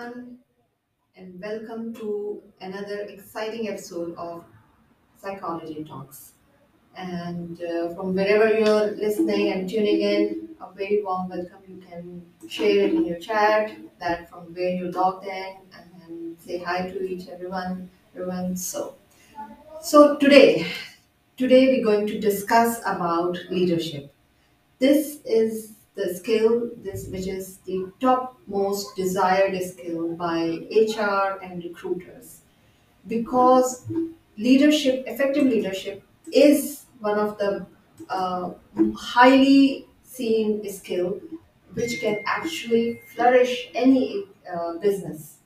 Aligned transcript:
everyone, 0.00 0.38
and 1.16 1.40
welcome 1.42 1.92
to 1.94 2.42
another 2.60 3.00
exciting 3.00 3.68
episode 3.68 4.14
of 4.16 4.44
Psychology 5.18 5.84
Talks. 5.84 6.32
And 6.96 7.60
uh, 7.62 7.94
from 7.94 8.14
wherever 8.14 8.48
you're 8.48 8.92
listening 8.92 9.52
and 9.52 9.68
tuning 9.68 10.00
in, 10.00 10.48
a 10.60 10.72
very 10.72 11.02
warm 11.02 11.28
welcome. 11.28 11.60
You 11.68 11.82
can 11.86 12.22
share 12.48 12.86
it 12.86 12.94
in 12.94 13.04
your 13.04 13.18
chat 13.18 13.76
that 13.98 14.30
from 14.30 14.54
where 14.54 14.70
you 14.70 14.90
logged 14.90 15.26
in 15.26 15.56
and 15.74 16.36
say 16.40 16.58
hi 16.58 16.88
to 16.88 17.02
each 17.02 17.28
everyone. 17.28 17.90
Everyone. 18.14 18.56
So, 18.56 18.94
so 19.82 20.16
today, 20.16 20.66
today 21.36 21.66
we're 21.66 21.84
going 21.84 22.06
to 22.06 22.18
discuss 22.18 22.80
about 22.86 23.36
leadership. 23.50 24.14
This 24.78 25.20
is 25.26 25.72
the 25.94 26.14
skill 26.14 26.70
this 26.76 27.08
which 27.08 27.26
is 27.26 27.58
the 27.66 27.92
top 28.00 28.38
most 28.46 28.96
desired 28.96 29.60
skill 29.62 30.14
by 30.16 30.38
HR 30.70 31.38
and 31.42 31.62
recruiters. 31.64 32.42
Because 33.06 33.86
leadership 34.36 35.04
effective 35.06 35.44
leadership 35.46 36.02
is 36.32 36.84
one 37.00 37.18
of 37.18 37.38
the 37.38 37.66
uh, 38.08 38.52
highly 38.96 39.86
seen 40.04 40.68
skill 40.72 41.20
which 41.74 42.00
can 42.00 42.22
actually 42.26 43.00
flourish 43.14 43.70
any 43.74 44.24
uh, 44.52 44.78
business. 44.78 45.38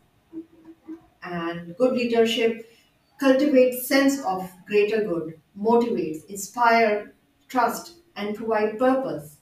And 1.23 1.77
good 1.77 1.95
leadership 1.95 2.71
cultivates 3.19 3.89
sense 3.89 4.21
of 4.25 4.51
greater 4.67 5.03
good 5.05 5.41
motivates 5.59 6.25
inspire 6.27 7.15
trust 7.49 7.95
and 8.17 8.37
provide 8.37 8.79
purpose 8.79 9.34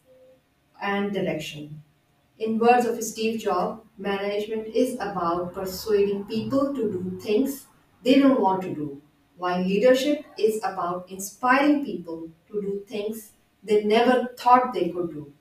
and 0.83 1.13
direction 1.15 1.83
in 2.39 2.59
words 2.59 2.87
of 2.87 3.03
Steve 3.05 3.41
Jobs, 3.41 3.83
management 3.99 4.67
is 4.69 4.95
about 4.97 5.55
persuading 5.55 6.25
people 6.25 6.75
to 6.75 6.91
do 6.93 7.19
things 7.21 7.67
they 8.03 8.19
don't 8.21 8.41
want 8.41 8.63
to 8.63 8.75
do, 8.75 9.01
while 9.37 9.63
leadership 9.65 10.25
is 10.39 10.59
about 10.65 11.09
inspiring 11.11 11.85
people 11.85 12.31
to 12.49 12.61
do 12.61 12.85
things 12.89 13.33
they 13.63 13.85
never 13.85 14.29
thought 14.39 14.75
they 14.75 14.89
could 14.91 15.11
do. 15.13 15.33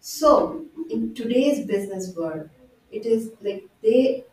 So, 0.00 0.66
in 0.90 1.14
today's 1.14 1.66
business 1.66 2.14
world, 2.16 2.50
it 2.90 3.06
is 3.06 3.32
like 3.42 3.68
they 3.82 4.24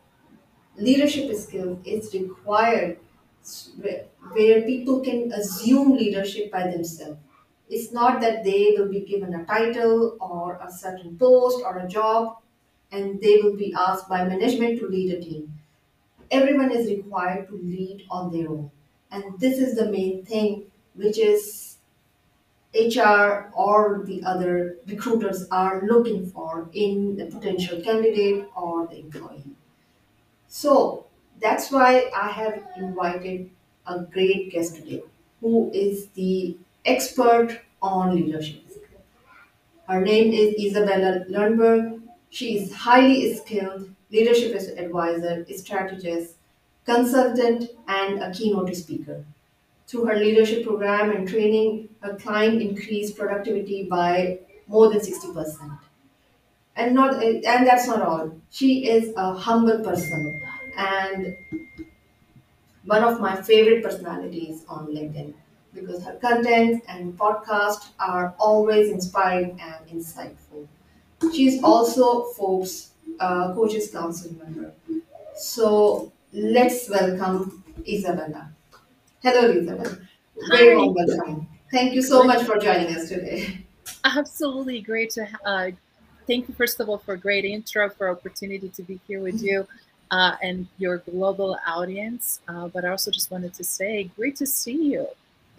leadership 0.76 1.34
skills 1.36 1.78
is 1.86 2.14
required 2.14 2.98
where 4.32 4.62
people 4.62 5.00
can 5.00 5.32
assume 5.32 5.92
leadership 5.96 6.50
by 6.50 6.70
themselves. 6.70 7.18
It's 7.74 7.92
not 7.92 8.20
that 8.22 8.44
they 8.44 8.74
will 8.78 8.88
be 8.88 9.00
given 9.00 9.34
a 9.34 9.44
title 9.44 10.16
or 10.20 10.60
a 10.62 10.70
certain 10.70 11.18
post 11.18 11.62
or 11.64 11.78
a 11.78 11.88
job 11.88 12.38
and 12.92 13.20
they 13.20 13.38
will 13.42 13.56
be 13.56 13.74
asked 13.76 14.08
by 14.08 14.24
management 14.24 14.78
to 14.80 14.88
lead 14.88 15.12
a 15.14 15.20
team. 15.20 15.52
Everyone 16.30 16.70
is 16.72 16.88
required 16.88 17.48
to 17.48 17.56
lead 17.56 18.06
on 18.10 18.32
their 18.32 18.50
own. 18.50 18.70
And 19.10 19.38
this 19.40 19.58
is 19.58 19.76
the 19.76 19.90
main 19.90 20.24
thing 20.24 20.70
which 20.94 21.18
is 21.18 21.78
HR 22.74 23.52
or 23.56 24.02
the 24.06 24.22
other 24.24 24.78
recruiters 24.86 25.48
are 25.50 25.82
looking 25.86 26.26
for 26.26 26.70
in 26.72 27.16
the 27.16 27.26
potential 27.26 27.80
candidate 27.82 28.48
or 28.56 28.86
the 28.88 28.98
employee. 29.00 29.44
So 30.48 31.06
that's 31.40 31.70
why 31.70 32.10
I 32.16 32.28
have 32.30 32.64
invited 32.76 33.50
a 33.86 34.00
great 34.00 34.52
guest 34.52 34.76
today 34.76 35.02
who 35.40 35.70
is 35.72 36.08
the 36.14 36.56
expert 36.86 37.60
on 37.84 38.16
leadership. 38.16 38.62
Her 39.88 40.00
name 40.00 40.32
is 40.32 40.54
Izabela 40.64 41.28
Lundberg. 41.30 42.00
She 42.30 42.58
is 42.58 42.72
highly 42.72 43.34
skilled 43.34 43.90
leadership 44.10 44.54
advisor, 44.78 45.46
strategist, 45.56 46.34
consultant, 46.86 47.70
and 47.86 48.22
a 48.22 48.32
keynote 48.32 48.74
speaker. 48.74 49.24
Through 49.86 50.06
her 50.06 50.16
leadership 50.16 50.64
program 50.64 51.10
and 51.10 51.28
training, 51.28 51.90
her 52.00 52.14
client 52.16 52.62
increased 52.62 53.16
productivity 53.18 53.84
by 53.84 54.40
more 54.66 54.88
than 54.90 55.00
60%. 55.00 55.78
And 56.76 56.94
not 56.94 57.22
and 57.22 57.44
that's 57.66 57.86
not 57.86 58.02
all. 58.02 58.32
She 58.50 58.88
is 58.88 59.12
a 59.16 59.32
humble 59.34 59.78
person 59.84 60.42
and 60.76 61.36
one 62.84 63.02
of 63.04 63.20
my 63.20 63.40
favorite 63.42 63.82
personalities 63.82 64.64
on 64.68 64.86
LinkedIn 64.88 65.34
because 65.74 66.04
her 66.04 66.14
content 66.16 66.82
and 66.88 67.18
podcast 67.18 67.88
are 67.98 68.34
always 68.38 68.90
inspiring 68.90 69.60
and 69.60 69.86
insightful. 69.88 70.66
She's 71.32 71.62
also 71.62 72.24
Forbes 72.32 72.90
uh, 73.20 73.52
Coaches 73.54 73.90
Council 73.90 74.32
member. 74.34 74.72
So 75.36 76.12
let's 76.32 76.88
welcome 76.88 77.64
Izabela. 77.88 78.48
Hello, 79.22 79.52
Izabela. 79.52 80.06
Very 80.50 80.76
warm 80.76 80.94
welcome. 80.94 81.48
Thank 81.70 81.94
you 81.94 82.02
so 82.02 82.24
much 82.24 82.44
for 82.44 82.58
joining 82.58 82.94
us 82.94 83.08
today. 83.08 83.66
Absolutely 84.04 84.80
great 84.80 85.10
to 85.10 85.26
uh, 85.44 85.70
thank 86.26 86.48
you 86.48 86.54
first 86.54 86.80
of 86.80 86.88
all 86.88 86.98
for 86.98 87.14
a 87.14 87.18
great 87.18 87.44
intro, 87.44 87.88
for 87.90 88.10
opportunity 88.10 88.68
to 88.68 88.82
be 88.82 89.00
here 89.06 89.20
with 89.20 89.42
you 89.42 89.66
uh, 90.10 90.36
and 90.42 90.66
your 90.78 90.98
global 90.98 91.58
audience. 91.66 92.40
Uh, 92.48 92.68
but 92.68 92.84
I 92.84 92.90
also 92.90 93.10
just 93.10 93.30
wanted 93.30 93.54
to 93.54 93.64
say, 93.64 94.04
great 94.16 94.36
to 94.36 94.46
see 94.46 94.92
you. 94.92 95.08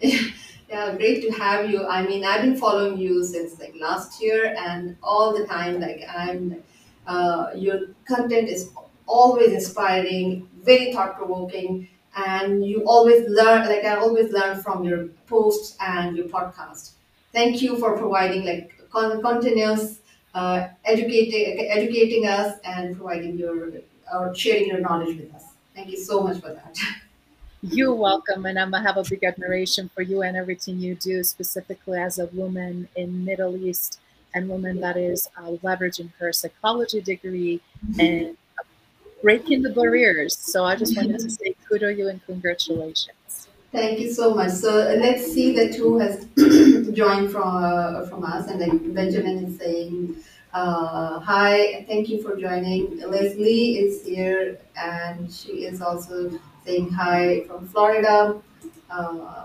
yeah, 0.00 0.94
great 0.96 1.22
to 1.22 1.30
have 1.32 1.70
you. 1.70 1.86
I 1.86 2.02
mean, 2.06 2.24
I've 2.24 2.42
been 2.42 2.56
following 2.56 2.98
you 2.98 3.24
since 3.24 3.58
like 3.58 3.74
last 3.80 4.22
year, 4.22 4.54
and 4.58 4.96
all 5.02 5.36
the 5.36 5.46
time, 5.46 5.80
like 5.80 6.02
I'm, 6.08 6.62
uh, 7.06 7.50
your 7.54 7.78
content 8.06 8.48
is 8.48 8.70
always 9.06 9.52
inspiring, 9.52 10.48
very 10.62 10.92
thought 10.92 11.16
provoking, 11.16 11.88
and 12.16 12.64
you 12.66 12.84
always 12.86 13.28
learn. 13.28 13.66
Like 13.68 13.84
I 13.84 13.96
always 13.96 14.32
learn 14.32 14.62
from 14.62 14.84
your 14.84 15.06
posts 15.26 15.76
and 15.80 16.16
your 16.16 16.26
podcast. 16.26 16.92
Thank 17.32 17.62
you 17.62 17.78
for 17.78 17.96
providing 17.96 18.44
like 18.44 18.72
con- 18.90 19.22
continuous 19.22 20.00
uh, 20.34 20.68
educating 20.84 21.68
educating 21.70 22.26
us 22.26 22.58
and 22.64 22.96
providing 22.96 23.38
your 23.38 23.72
or 24.12 24.34
sharing 24.34 24.68
your 24.68 24.80
knowledge 24.80 25.16
with 25.18 25.34
us. 25.34 25.44
Thank 25.74 25.90
you 25.90 25.98
so 25.98 26.20
much 26.22 26.40
for 26.40 26.48
that. 26.52 26.76
You're 27.62 27.94
welcome, 27.94 28.46
and 28.46 28.58
I'm 28.58 28.70
gonna 28.70 28.86
have 28.86 28.96
a 28.96 29.02
big 29.02 29.24
admiration 29.24 29.88
for 29.94 30.02
you 30.02 30.22
and 30.22 30.36
everything 30.36 30.78
you 30.78 30.94
do, 30.94 31.24
specifically 31.24 31.98
as 31.98 32.18
a 32.18 32.26
woman 32.26 32.88
in 32.94 33.24
Middle 33.24 33.56
East 33.56 33.98
and 34.34 34.48
woman 34.48 34.80
that 34.80 34.96
is 34.96 35.28
uh, 35.36 35.52
leveraging 35.64 36.12
her 36.18 36.32
psychology 36.32 37.00
degree 37.00 37.60
and 37.98 38.36
breaking 39.22 39.62
the 39.62 39.70
barriers. 39.70 40.36
So 40.38 40.64
I 40.64 40.76
just 40.76 40.96
wanted 40.96 41.18
to 41.20 41.30
say 41.30 41.56
kudo 41.70 41.96
you 41.96 42.08
and 42.08 42.24
congratulations. 42.26 43.48
Thank 43.72 44.00
you 44.00 44.12
so 44.12 44.34
much. 44.34 44.52
So 44.52 44.70
let's 45.00 45.32
see 45.32 45.54
that 45.56 45.74
who 45.74 45.98
has 45.98 46.26
joined 46.94 47.30
from 47.30 47.64
uh, 47.64 48.06
from 48.06 48.24
us, 48.24 48.48
and 48.48 48.60
then 48.60 48.94
Benjamin 48.94 49.44
is 49.46 49.58
saying 49.58 50.16
uh, 50.56 51.20
hi, 51.20 51.84
thank 51.86 52.08
you 52.08 52.22
for 52.22 52.36
joining. 52.36 52.98
Leslie 53.00 53.76
is 53.78 54.04
here 54.04 54.58
and 54.76 55.30
she 55.30 55.64
is 55.66 55.82
also 55.82 56.38
saying 56.66 56.90
hi 56.90 57.44
from 57.46 57.68
Florida. 57.68 58.40
Uh, 58.90 59.44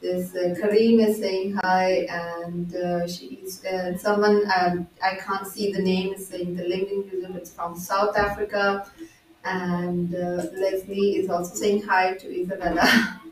this 0.00 0.34
uh, 0.34 0.54
Kareem 0.60 1.06
is 1.06 1.18
saying 1.18 1.54
hi, 1.62 2.06
and 2.10 2.74
uh, 2.74 3.06
she's 3.08 3.64
uh, 3.64 3.96
someone 3.96 4.42
um, 4.58 4.86
I 5.02 5.14
can't 5.16 5.46
see 5.46 5.72
the 5.72 5.80
name 5.82 6.12
is 6.14 6.26
saying 6.26 6.56
the 6.56 6.64
LinkedIn 6.64 7.12
user. 7.12 7.30
It's 7.36 7.52
from 7.52 7.78
South 7.78 8.16
Africa, 8.16 8.86
and 9.44 10.14
uh, 10.14 10.46
Leslie 10.62 11.16
is 11.16 11.30
also 11.30 11.54
saying 11.54 11.82
hi 11.82 12.14
to 12.14 12.26
Izabela. 12.26 13.20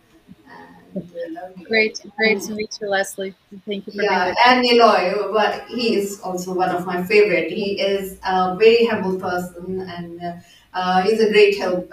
Great, 1.65 2.05
great 2.19 2.43
to 2.43 2.55
meet 2.55 2.79
you, 2.79 2.87
Leslie. 2.87 3.35
Thank 3.67 3.87
you 3.87 3.95
for 3.95 4.03
yeah, 4.03 4.35
and 4.45 4.63
Niloy, 4.63 5.33
but 5.33 5.67
he 5.67 5.95
is 5.97 6.21
also 6.21 6.53
one 6.53 6.69
of 6.69 6.85
my 6.85 7.03
favorite. 7.03 7.51
He 7.51 7.81
is 7.81 8.19
a 8.27 8.55
very 8.57 8.85
humble 8.85 9.19
person, 9.19 9.81
and 9.81 10.43
uh, 10.75 11.03
he's 11.03 11.19
a 11.21 11.31
great 11.31 11.57
help. 11.57 11.91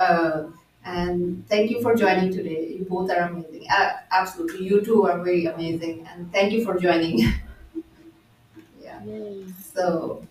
And 0.90 1.48
thank 1.48 1.70
you 1.70 1.82
for 1.84 1.96
joining 1.96 2.32
today. 2.34 2.62
You 2.78 2.86
both 2.90 3.12
are 3.12 3.22
amazing. 3.30 3.66
Uh, 3.70 3.92
absolutely, 4.12 4.66
you 4.66 4.82
two 4.82 5.06
are 5.06 5.20
very 5.24 5.46
amazing, 5.46 6.08
and 6.12 6.32
thank 6.34 6.52
you 6.52 6.66
for 6.66 6.80
joining. 6.80 7.20
yeah. 8.82 9.04
Yay. 9.06 9.46
So, 9.74 10.26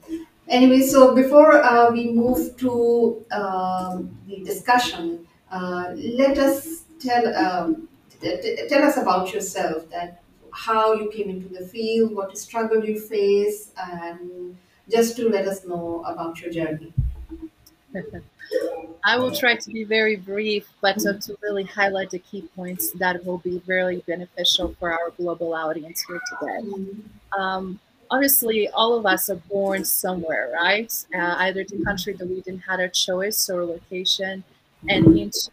anyway, 0.48 0.80
so 0.80 1.14
before 1.14 1.62
uh, 1.62 1.90
we 1.92 2.10
move 2.10 2.56
to 2.58 3.24
um, 3.30 4.10
the 4.26 4.42
discussion, 4.44 5.26
uh, 5.50 5.92
let 5.94 6.38
us 6.38 6.84
tell. 7.00 7.24
Um, 7.36 7.88
tell 8.68 8.82
us 8.82 8.96
about 8.96 9.32
yourself 9.32 9.88
that 9.90 10.22
how 10.50 10.92
you 10.94 11.08
came 11.10 11.30
into 11.30 11.48
the 11.48 11.64
field 11.64 12.12
what 12.16 12.36
struggle 12.36 12.84
you 12.84 12.98
face 12.98 13.70
and 13.78 14.56
just 14.90 15.14
to 15.14 15.28
let 15.28 15.46
us 15.46 15.64
know 15.64 16.02
about 16.04 16.40
your 16.40 16.50
journey 16.50 16.92
I 19.04 19.16
will 19.18 19.34
try 19.34 19.56
to 19.56 19.70
be 19.70 19.84
very 19.84 20.16
brief, 20.16 20.68
but 20.80 20.98
to, 21.00 21.18
to, 21.18 21.38
really 21.42 21.64
highlight 21.64 22.10
the 22.10 22.18
key 22.18 22.42
points 22.56 22.92
that 22.92 23.24
will 23.24 23.38
be 23.38 23.62
very 23.66 24.02
beneficial 24.06 24.74
for 24.78 24.92
our 24.92 25.10
global 25.16 25.54
audience 25.54 26.04
here 26.08 26.20
today. 26.40 27.02
Um, 27.38 27.78
obviously 28.10 28.68
all 28.68 28.94
of 28.94 29.06
us 29.06 29.30
are 29.30 29.36
born 29.36 29.84
somewhere, 29.84 30.50
right? 30.54 30.92
Uh, 31.14 31.34
either 31.38 31.64
the 31.64 31.82
country 31.84 32.14
that 32.14 32.26
we 32.26 32.40
didn't 32.40 32.60
have 32.60 32.80
a 32.80 32.88
choice 32.88 33.48
or 33.50 33.64
location, 33.64 34.44
and 34.88 35.18
into 35.18 35.50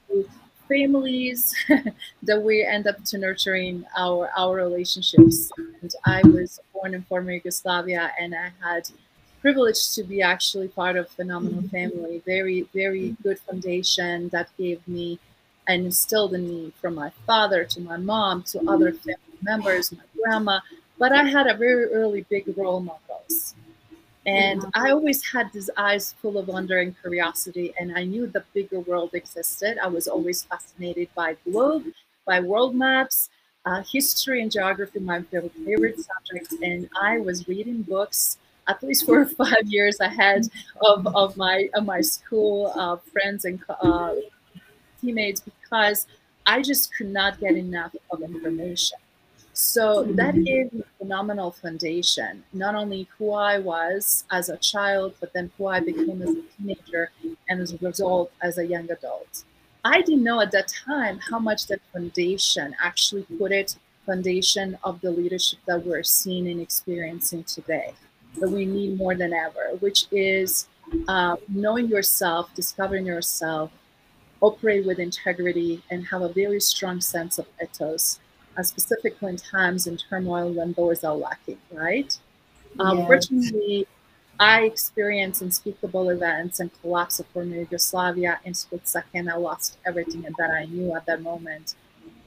families 0.67 1.53
that 2.23 2.41
we 2.41 2.63
end 2.63 2.87
up 2.87 3.03
to 3.05 3.17
nurturing 3.17 3.85
our 3.97 4.29
our 4.37 4.55
relationships. 4.55 5.51
And 5.81 5.93
I 6.05 6.21
was 6.23 6.59
born 6.73 6.93
in 6.93 7.03
former 7.03 7.31
Yugoslavia, 7.31 8.11
and 8.19 8.35
I 8.35 8.51
had 8.63 8.89
privileged 9.45 9.93
to 9.93 10.03
be 10.03 10.23
actually 10.23 10.67
part 10.67 10.95
of 10.97 11.07
phenomenal 11.07 11.61
mm-hmm. 11.61 11.77
family. 11.77 12.15
Very 12.25 12.59
very 12.73 13.15
good 13.21 13.37
foundation 13.47 14.15
that 14.29 14.47
gave 14.57 14.79
me 14.87 15.19
and 15.67 15.85
instilled 15.85 16.33
in 16.33 16.43
me 16.53 16.73
from 16.81 16.95
my 16.95 17.11
father 17.27 17.61
to 17.73 17.79
my 17.79 17.97
mom 17.97 18.41
to 18.51 18.57
other 18.73 18.91
family 18.91 19.37
members, 19.43 19.91
my 19.91 20.07
grandma. 20.17 20.59
But 20.97 21.11
I 21.11 21.23
had 21.35 21.45
a 21.45 21.55
very 21.65 21.85
early 21.99 22.25
big 22.33 22.45
role 22.57 22.79
models. 22.79 23.53
And 24.25 24.61
mm-hmm. 24.61 24.83
I 24.83 24.89
always 24.95 25.21
had 25.33 25.47
these 25.53 25.69
eyes 25.77 26.15
full 26.19 26.35
of 26.39 26.47
wonder 26.47 26.79
and 26.79 26.99
curiosity, 26.99 27.67
and 27.79 27.87
I 27.99 28.03
knew 28.11 28.25
the 28.25 28.43
bigger 28.55 28.79
world 28.79 29.11
existed. 29.13 29.77
I 29.87 29.89
was 29.97 30.07
always 30.07 30.39
fascinated 30.49 31.09
by 31.13 31.29
globe, 31.45 31.83
by 32.25 32.39
world 32.39 32.73
maps, 32.73 33.29
uh, 33.67 33.83
history 33.95 34.41
and 34.41 34.51
geography, 34.51 34.99
my 34.99 35.21
favorite 35.21 35.99
subjects. 36.09 36.55
And 36.69 36.89
I 36.99 37.19
was 37.19 37.47
reading 37.47 37.83
books 37.83 38.39
at 38.67 38.81
least 38.83 39.05
four 39.05 39.21
or 39.21 39.25
five 39.25 39.65
years 39.65 39.99
ahead 39.99 40.47
of, 40.81 41.07
of 41.15 41.37
my 41.37 41.69
of 41.73 41.85
my 41.85 42.01
school 42.01 42.71
uh, 42.75 42.97
friends 43.11 43.45
and 43.45 43.59
uh, 43.69 44.15
teammates 45.01 45.41
because 45.41 46.07
I 46.45 46.61
just 46.61 46.95
could 46.95 47.09
not 47.09 47.39
get 47.39 47.55
enough 47.55 47.95
of 48.11 48.21
information. 48.21 48.99
So 49.53 50.03
that 50.03 50.35
gave 50.43 50.73
me 50.73 50.81
a 50.81 50.97
phenomenal 50.97 51.51
foundation, 51.51 52.43
not 52.51 52.75
only 52.75 53.07
who 53.17 53.31
I 53.31 53.57
was 53.57 54.25
as 54.29 54.49
a 54.49 54.57
child, 54.57 55.15
but 55.21 55.31
then 55.31 55.49
who 55.57 55.67
I 55.67 55.79
became 55.79 56.21
as 56.21 56.29
a 56.29 56.41
teenager 56.57 57.11
and 57.47 57.61
as 57.61 57.71
a 57.71 57.77
result 57.77 58.33
as 58.41 58.57
a 58.57 58.65
young 58.65 58.91
adult. 58.91 59.45
I 59.85 60.01
didn't 60.01 60.23
know 60.23 60.41
at 60.41 60.51
that 60.51 60.67
time 60.67 61.19
how 61.29 61.39
much 61.39 61.67
that 61.67 61.79
foundation 61.93 62.75
actually 62.83 63.23
put 63.37 63.53
it 63.53 63.77
foundation 64.05 64.77
of 64.83 64.99
the 65.01 65.09
leadership 65.09 65.59
that 65.65 65.85
we're 65.85 66.03
seeing 66.03 66.47
and 66.47 66.61
experiencing 66.61 67.43
today 67.43 67.93
that 68.39 68.49
we 68.49 68.65
need 68.65 68.97
more 68.97 69.15
than 69.15 69.33
ever, 69.33 69.75
which 69.79 70.05
is 70.11 70.67
uh, 71.07 71.35
knowing 71.49 71.87
yourself, 71.87 72.53
discovering 72.55 73.05
yourself, 73.05 73.71
operate 74.41 74.85
with 74.85 74.99
integrity, 74.99 75.81
and 75.89 76.05
have 76.07 76.21
a 76.21 76.29
very 76.29 76.59
strong 76.59 77.01
sense 77.01 77.39
of 77.39 77.45
ethos 77.61 78.19
uh, 78.57 78.63
specifically 78.63 79.29
in 79.29 79.37
times 79.37 79.87
in 79.87 79.97
turmoil 79.97 80.51
when 80.51 80.73
those 80.73 81.03
are 81.03 81.15
lacking, 81.15 81.57
right? 81.71 82.17
Um, 82.79 82.99
yes. 82.99 83.07
Fortunately, 83.07 83.87
I 84.39 84.63
experienced 84.63 85.41
unspeakable 85.41 86.09
events 86.09 86.59
and 86.59 86.69
collapse 86.81 87.19
of 87.19 87.27
former 87.27 87.55
Yugoslavia 87.55 88.39
in 88.43 88.53
split 88.53 88.87
second. 88.87 89.29
I 89.29 89.35
lost 89.37 89.77
everything 89.85 90.25
that 90.37 90.51
I 90.51 90.65
knew 90.65 90.93
at 90.95 91.05
that 91.05 91.21
moment. 91.21 91.75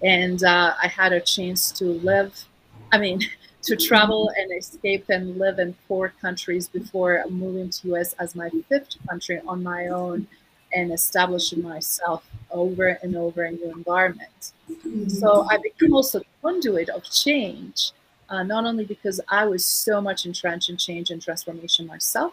And 0.03 0.43
uh, 0.43 0.75
I 0.83 0.89
had 0.89 1.13
a 1.13 1.21
chance 1.21 1.71
to 1.73 1.85
live, 1.85 2.45
I 2.93 2.99
mean, 2.99 3.21
to 3.69 3.77
travel 3.77 4.31
and 4.39 4.51
escape 4.59 5.05
and 5.11 5.37
live 5.37 5.59
in 5.59 5.75
four 5.87 6.09
countries 6.23 6.69
before 6.69 7.23
moving 7.29 7.69
to 7.69 7.95
US 7.95 8.15
as 8.15 8.35
my 8.35 8.49
fifth 8.69 8.97
country 9.07 9.41
on 9.47 9.63
my 9.63 9.89
own 9.89 10.27
and 10.73 10.91
establishing 10.91 11.63
myself 11.63 12.25
over 12.51 12.99
and 13.03 13.15
over 13.15 13.45
in 13.45 13.57
new 13.57 13.71
environments. 13.71 14.55
Mm-hmm. 14.71 15.09
So 15.09 15.47
I 15.51 15.59
became 15.59 15.95
also 15.95 16.23
conduit 16.41 16.89
of 16.89 17.05
change, 17.05 17.93
uh, 18.31 18.43
not 18.43 18.65
only 18.65 18.87
because 18.87 19.21
I 19.29 19.45
was 19.45 19.67
so 19.67 20.01
much 20.01 20.25
entrenched 20.25 20.71
in 20.71 20.79
change 20.79 21.11
and 21.11 21.21
transformation 21.21 21.87
myself, 21.87 22.33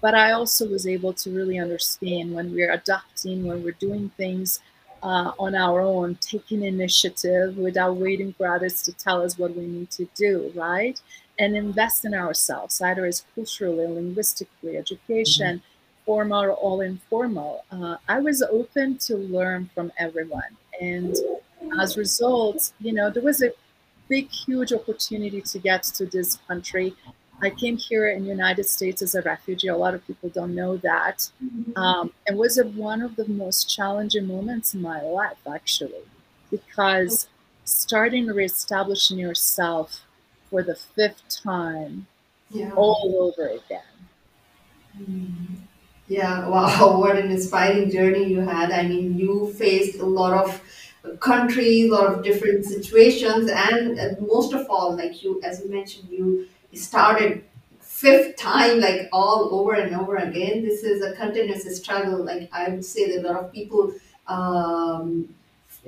but 0.00 0.16
I 0.16 0.32
also 0.32 0.68
was 0.68 0.84
able 0.84 1.12
to 1.12 1.30
really 1.30 1.60
understand 1.60 2.34
when 2.34 2.52
we're 2.52 2.72
adapting, 2.72 3.46
when 3.46 3.62
we're 3.62 3.78
doing 3.78 4.10
things 4.16 4.60
uh, 5.02 5.32
on 5.38 5.54
our 5.54 5.80
own, 5.80 6.16
taking 6.20 6.62
initiative 6.62 7.56
without 7.56 7.96
waiting 7.96 8.32
for 8.32 8.46
others 8.46 8.82
to 8.82 8.92
tell 8.92 9.22
us 9.22 9.38
what 9.38 9.56
we 9.56 9.66
need 9.66 9.90
to 9.90 10.06
do, 10.14 10.52
right? 10.54 11.00
And 11.38 11.56
invest 11.56 12.04
in 12.04 12.14
ourselves, 12.14 12.80
either 12.80 13.06
as 13.06 13.24
culturally, 13.34 13.86
linguistically, 13.86 14.76
education. 14.76 15.58
Mm-hmm 15.58 15.66
formal 16.04 16.42
or 16.42 16.52
all 16.52 16.80
informal. 16.80 17.64
Uh, 17.70 17.96
I 18.08 18.20
was 18.20 18.42
open 18.42 18.98
to 18.98 19.16
learn 19.16 19.70
from 19.74 19.92
everyone. 19.98 20.56
And 20.80 21.14
as 21.80 21.96
a 21.96 22.00
result, 22.00 22.72
you 22.80 22.92
know, 22.92 23.10
there 23.10 23.22
was 23.22 23.42
a 23.42 23.50
big, 24.08 24.28
huge 24.30 24.72
opportunity 24.72 25.40
to 25.40 25.58
get 25.58 25.82
to 25.84 26.06
this 26.06 26.38
country. 26.48 26.94
I 27.40 27.50
came 27.50 27.76
here 27.76 28.08
in 28.08 28.22
the 28.22 28.28
United 28.28 28.66
States 28.66 29.02
as 29.02 29.14
a 29.14 29.22
refugee. 29.22 29.68
A 29.68 29.76
lot 29.76 29.94
of 29.94 30.06
people 30.06 30.28
don't 30.28 30.54
know 30.54 30.76
that. 30.78 31.30
Mm-hmm. 31.42 31.76
Um, 31.76 32.12
it 32.26 32.36
was 32.36 32.58
a, 32.58 32.66
one 32.66 33.02
of 33.02 33.16
the 33.16 33.26
most 33.26 33.68
challenging 33.68 34.26
moments 34.26 34.74
in 34.74 34.82
my 34.82 35.00
life, 35.02 35.38
actually, 35.52 36.04
because 36.50 37.28
starting 37.64 38.26
reestablishing 38.26 39.18
yourself 39.18 40.02
for 40.50 40.62
the 40.62 40.74
fifth 40.74 41.22
time 41.28 42.06
yeah. 42.50 42.70
all 42.76 43.16
over 43.18 43.48
again. 43.48 43.82
Mm-hmm. 45.00 45.54
Yeah, 46.08 46.46
wow, 46.48 46.98
what 47.00 47.16
an 47.16 47.30
inspiring 47.30 47.90
journey 47.90 48.24
you 48.24 48.40
had. 48.40 48.70
I 48.70 48.82
mean, 48.82 49.18
you 49.18 49.52
faced 49.54 49.98
a 49.98 50.04
lot 50.04 50.44
of 50.44 50.60
countries, 51.20 51.90
a 51.90 51.94
lot 51.94 52.12
of 52.12 52.22
different 52.22 52.64
situations, 52.64 53.50
and, 53.50 53.98
and 53.98 54.20
most 54.26 54.52
of 54.52 54.66
all, 54.68 54.96
like 54.96 55.22
you, 55.22 55.40
as 55.42 55.60
you 55.60 55.70
mentioned, 55.70 56.08
you 56.10 56.46
started 56.74 57.44
fifth 57.80 58.36
time, 58.36 58.80
like 58.80 59.08
all 59.12 59.48
over 59.52 59.74
and 59.74 59.94
over 59.94 60.16
again. 60.16 60.62
This 60.64 60.82
is 60.82 61.02
a 61.02 61.12
continuous 61.14 61.64
struggle. 61.76 62.24
Like 62.24 62.48
I 62.52 62.68
would 62.68 62.84
say 62.84 63.10
that 63.16 63.24
a 63.24 63.32
lot 63.32 63.44
of 63.44 63.52
people 63.52 63.92
um, 64.26 65.34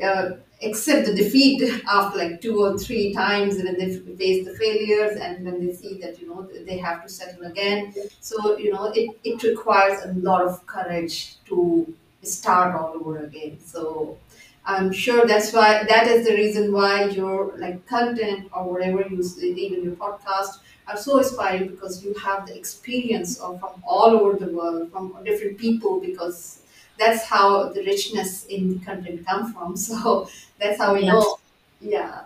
uh, 0.02 0.30
accept 0.62 1.06
the 1.06 1.14
defeat 1.14 1.62
after 1.88 2.18
like 2.18 2.40
two 2.40 2.60
or 2.64 2.78
three 2.78 3.12
times 3.12 3.56
when 3.56 3.78
they 3.78 3.96
face 4.16 4.44
the 4.46 4.54
failures 4.54 5.16
and 5.20 5.44
when 5.44 5.64
they 5.64 5.72
see 5.72 5.98
that 6.00 6.18
you 6.20 6.28
know 6.28 6.48
they 6.66 6.78
have 6.78 7.02
to 7.02 7.08
settle 7.08 7.44
again 7.44 7.92
so 8.20 8.56
you 8.56 8.72
know 8.72 8.86
it, 8.94 9.10
it 9.24 9.42
requires 9.42 10.02
a 10.04 10.12
lot 10.14 10.42
of 10.42 10.64
courage 10.66 11.36
to 11.44 11.92
start 12.22 12.74
all 12.74 12.94
over 12.94 13.18
again 13.24 13.58
so 13.62 14.16
i'm 14.64 14.90
sure 14.90 15.26
that's 15.26 15.52
why 15.52 15.84
that 15.84 16.06
is 16.06 16.26
the 16.26 16.32
reason 16.34 16.72
why 16.72 17.04
your 17.04 17.52
like 17.58 17.84
content 17.86 18.48
or 18.54 18.64
whatever 18.72 19.02
you 19.10 19.22
even 19.42 19.82
your 19.84 19.92
podcast 19.96 20.60
are 20.86 20.96
so 20.96 21.18
inspiring 21.18 21.68
because 21.68 22.04
you 22.04 22.14
have 22.14 22.46
the 22.46 22.56
experience 22.56 23.38
of 23.40 23.60
from 23.60 23.82
all 23.86 24.10
over 24.10 24.38
the 24.38 24.52
world 24.52 24.90
from 24.92 25.16
different 25.24 25.58
people 25.58 26.00
because 26.00 26.62
that's 26.98 27.24
how 27.24 27.70
the 27.70 27.82
richness 27.84 28.44
in 28.46 28.74
the 28.74 28.84
content 28.84 29.26
come 29.26 29.52
from. 29.52 29.76
So 29.84 30.28
that's 30.60 30.78
how 30.78 30.94
we 30.94 31.02
yes. 31.02 31.12
know. 31.12 31.38
Yeah. 31.80 32.20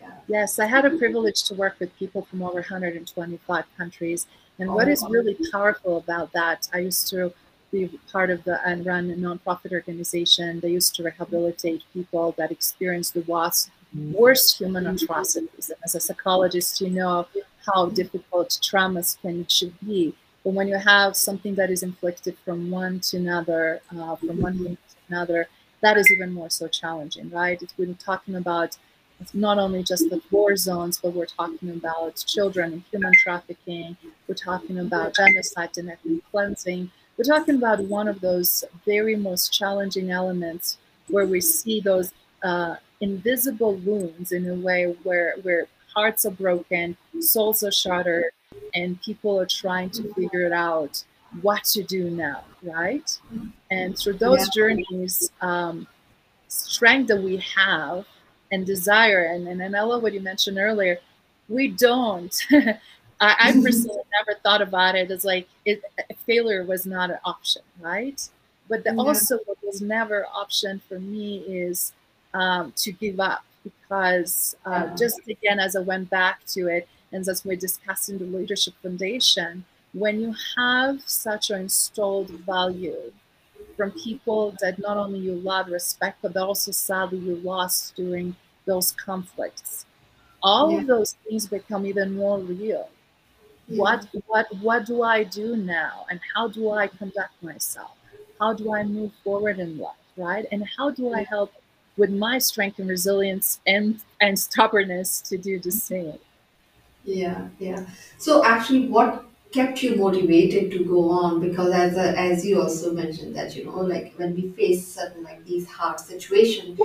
yeah. 0.00 0.10
Yes, 0.28 0.58
I 0.58 0.66
had 0.66 0.84
a 0.84 0.96
privilege 0.96 1.44
to 1.44 1.54
work 1.54 1.76
with 1.78 1.96
people 1.96 2.22
from 2.22 2.42
over 2.42 2.56
125 2.56 3.64
countries. 3.76 4.26
And 4.58 4.70
oh, 4.70 4.74
what 4.74 4.88
is 4.88 5.04
really 5.08 5.36
powerful 5.50 5.98
about 5.98 6.32
that, 6.32 6.68
I 6.74 6.80
used 6.80 7.08
to 7.08 7.32
be 7.72 7.98
part 8.12 8.30
of 8.30 8.42
the 8.44 8.60
and 8.66 8.84
run 8.84 9.10
a 9.10 9.14
nonprofit 9.14 9.72
organization. 9.72 10.60
They 10.60 10.70
used 10.70 10.94
to 10.96 11.04
rehabilitate 11.04 11.84
people 11.94 12.34
that 12.36 12.50
experienced 12.50 13.14
the 13.14 13.22
worst, 13.22 13.70
worst 13.94 14.58
human 14.58 14.86
atrocities. 14.86 15.70
And 15.70 15.78
as 15.84 15.94
a 15.94 16.00
psychologist, 16.00 16.80
you 16.80 16.90
know 16.90 17.26
how 17.66 17.88
difficult 17.90 18.50
traumas 18.62 19.20
can 19.20 19.46
should 19.48 19.74
be 19.80 20.14
but 20.44 20.54
when 20.54 20.68
you 20.68 20.76
have 20.78 21.16
something 21.16 21.54
that 21.56 21.70
is 21.70 21.82
inflicted 21.82 22.36
from 22.44 22.70
one 22.70 23.00
to 23.00 23.18
another, 23.18 23.80
uh, 23.94 24.16
from 24.16 24.40
one 24.40 24.58
to 24.58 24.76
another, 25.08 25.48
that 25.82 25.96
is 25.96 26.10
even 26.10 26.32
more 26.32 26.50
so 26.50 26.66
challenging, 26.68 27.30
right? 27.30 27.60
It's, 27.60 27.74
we're 27.76 27.92
talking 27.94 28.36
about 28.36 28.76
not 29.34 29.58
only 29.58 29.82
just 29.82 30.08
the 30.08 30.22
war 30.30 30.56
zones, 30.56 30.98
but 30.98 31.12
we're 31.12 31.26
talking 31.26 31.70
about 31.70 32.24
children 32.26 32.72
and 32.72 32.82
human 32.90 33.12
trafficking. 33.22 33.96
We're 34.26 34.34
talking 34.34 34.78
about 34.78 35.14
genocide 35.14 35.76
and 35.76 35.90
ethnic 35.90 36.22
cleansing. 36.30 36.90
We're 37.18 37.24
talking 37.24 37.56
about 37.56 37.80
one 37.84 38.08
of 38.08 38.20
those 38.22 38.64
very 38.86 39.16
most 39.16 39.52
challenging 39.52 40.10
elements 40.10 40.78
where 41.08 41.26
we 41.26 41.42
see 41.42 41.80
those 41.80 42.14
uh, 42.42 42.76
invisible 43.02 43.74
wounds 43.76 44.32
in 44.32 44.48
a 44.48 44.54
way 44.54 44.96
where, 45.02 45.34
where 45.42 45.66
hearts 45.94 46.24
are 46.24 46.30
broken, 46.30 46.96
souls 47.20 47.62
are 47.62 47.72
shattered, 47.72 48.32
and 48.74 49.00
people 49.02 49.40
are 49.40 49.46
trying 49.46 49.90
to 49.90 50.12
figure 50.14 50.42
it 50.42 50.52
out 50.52 51.04
what 51.42 51.64
to 51.64 51.82
do 51.82 52.10
now, 52.10 52.44
right? 52.62 53.18
And 53.70 53.96
through 53.96 54.14
those 54.14 54.40
yeah. 54.40 54.46
journeys, 54.54 55.30
um, 55.40 55.86
strength 56.48 57.08
that 57.08 57.22
we 57.22 57.36
have 57.56 58.04
and 58.50 58.66
desire, 58.66 59.24
and, 59.32 59.46
and, 59.46 59.62
and 59.62 59.76
I 59.76 59.82
love 59.82 60.02
what 60.02 60.12
you 60.12 60.20
mentioned 60.20 60.58
earlier, 60.58 60.98
we 61.48 61.68
don't. 61.68 62.34
I, 63.20 63.36
I 63.38 63.52
personally 63.52 64.02
never 64.26 64.38
thought 64.42 64.62
about 64.62 64.96
it 64.96 65.10
as 65.10 65.24
like 65.24 65.48
it, 65.64 65.82
failure 66.26 66.64
was 66.64 66.86
not 66.86 67.10
an 67.10 67.18
option, 67.24 67.62
right? 67.80 68.20
But 68.68 68.84
the, 68.84 68.90
yeah. 68.90 69.02
also, 69.02 69.38
what 69.46 69.58
was 69.62 69.80
never 69.80 70.26
option 70.26 70.80
for 70.88 70.98
me 70.98 71.38
is 71.38 71.92
um, 72.34 72.72
to 72.76 72.92
give 72.92 73.20
up 73.20 73.44
because 73.90 74.56
uh, 74.64 74.86
yeah. 74.86 74.94
just 74.96 75.20
again, 75.28 75.58
as 75.60 75.76
I 75.76 75.80
went 75.80 76.10
back 76.10 76.44
to 76.48 76.68
it, 76.68 76.88
and 77.12 77.28
as 77.28 77.44
we're 77.44 77.56
discussing 77.56 78.18
the 78.18 78.24
Leadership 78.26 78.74
Foundation, 78.82 79.64
when 79.92 80.20
you 80.20 80.34
have 80.56 81.02
such 81.08 81.50
an 81.50 81.62
installed 81.62 82.30
value 82.30 83.12
from 83.76 83.92
people 83.92 84.54
that 84.60 84.78
not 84.78 84.96
only 84.98 85.20
you 85.20 85.34
love, 85.34 85.68
respect, 85.68 86.18
but 86.22 86.36
also 86.36 86.72
sadly 86.72 87.18
you 87.18 87.36
lost 87.36 87.96
during 87.96 88.36
those 88.66 88.92
conflicts, 88.92 89.86
all 90.42 90.70
Yeah. 90.70 90.78
of 90.78 90.86
those 90.86 91.14
things 91.24 91.48
become 91.48 91.86
even 91.86 92.14
more 92.16 92.40
real. 92.40 92.90
Yeah. 93.68 93.78
What 93.82 94.08
what 94.26 94.46
what 94.60 94.86
do 94.86 95.02
I 95.02 95.24
do 95.24 95.56
now, 95.56 96.06
and 96.10 96.20
how 96.34 96.48
do 96.48 96.70
I 96.70 96.88
conduct 96.88 97.42
myself? 97.42 97.96
How 98.40 98.52
do 98.54 98.74
I 98.74 98.82
move 98.84 99.12
forward 99.24 99.58
in 99.60 99.78
life, 99.78 99.96
right? 100.16 100.46
And 100.52 100.64
how 100.76 100.90
do 100.90 101.12
I 101.14 101.22
help 101.24 101.52
with 102.00 102.10
my 102.10 102.38
strength 102.38 102.80
and 102.80 102.88
resilience 102.90 103.60
and 103.66 104.02
and 104.20 104.38
stubbornness 104.40 105.20
to 105.22 105.38
do 105.38 105.60
the 105.60 105.72
same? 105.72 106.18
Yeah, 107.04 107.48
yeah. 107.58 107.86
So 108.18 108.44
actually, 108.44 108.88
what 108.88 109.24
kept 109.52 109.82
you 109.82 109.96
motivated 109.96 110.70
to 110.72 110.84
go 110.84 111.10
on? 111.10 111.40
Because 111.40 111.72
as 111.72 111.96
a, 111.96 112.18
as 112.18 112.44
you 112.44 112.60
also 112.60 112.92
mentioned 112.92 113.34
that 113.36 113.56
you 113.56 113.64
know, 113.64 113.80
like 113.80 114.14
when 114.16 114.34
we 114.34 114.50
face 114.52 114.86
certain 114.86 115.22
like 115.24 115.44
these 115.44 115.66
hard 115.68 115.98
situations, 115.98 116.82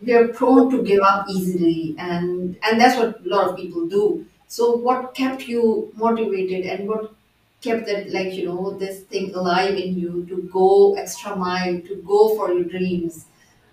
we 0.00 0.12
are 0.14 0.28
prone 0.28 0.70
to 0.70 0.82
give 0.82 1.00
up 1.00 1.26
easily, 1.28 1.94
and 1.98 2.56
and 2.62 2.80
that's 2.80 2.96
what 2.98 3.20
a 3.24 3.28
lot 3.28 3.48
of 3.48 3.56
people 3.56 3.86
do. 3.86 4.26
So 4.46 4.74
what 4.76 5.14
kept 5.14 5.46
you 5.46 5.92
motivated, 5.96 6.64
and 6.66 6.88
what 6.88 7.12
kept 7.60 7.86
that 7.86 8.10
like 8.10 8.32
you 8.34 8.46
know 8.46 8.70
this 8.78 9.02
thing 9.02 9.34
alive 9.34 9.74
in 9.76 9.98
you 9.98 10.24
to 10.30 10.48
go 10.52 10.94
extra 10.94 11.36
mile, 11.36 11.80
to 11.82 11.96
go 12.06 12.34
for 12.36 12.52
your 12.52 12.64
dreams? 12.64 13.26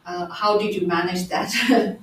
Uh, 0.06 0.28
how 0.28 0.58
did 0.58 0.76
you 0.76 0.88
manage 0.88 1.28
that? 1.28 1.52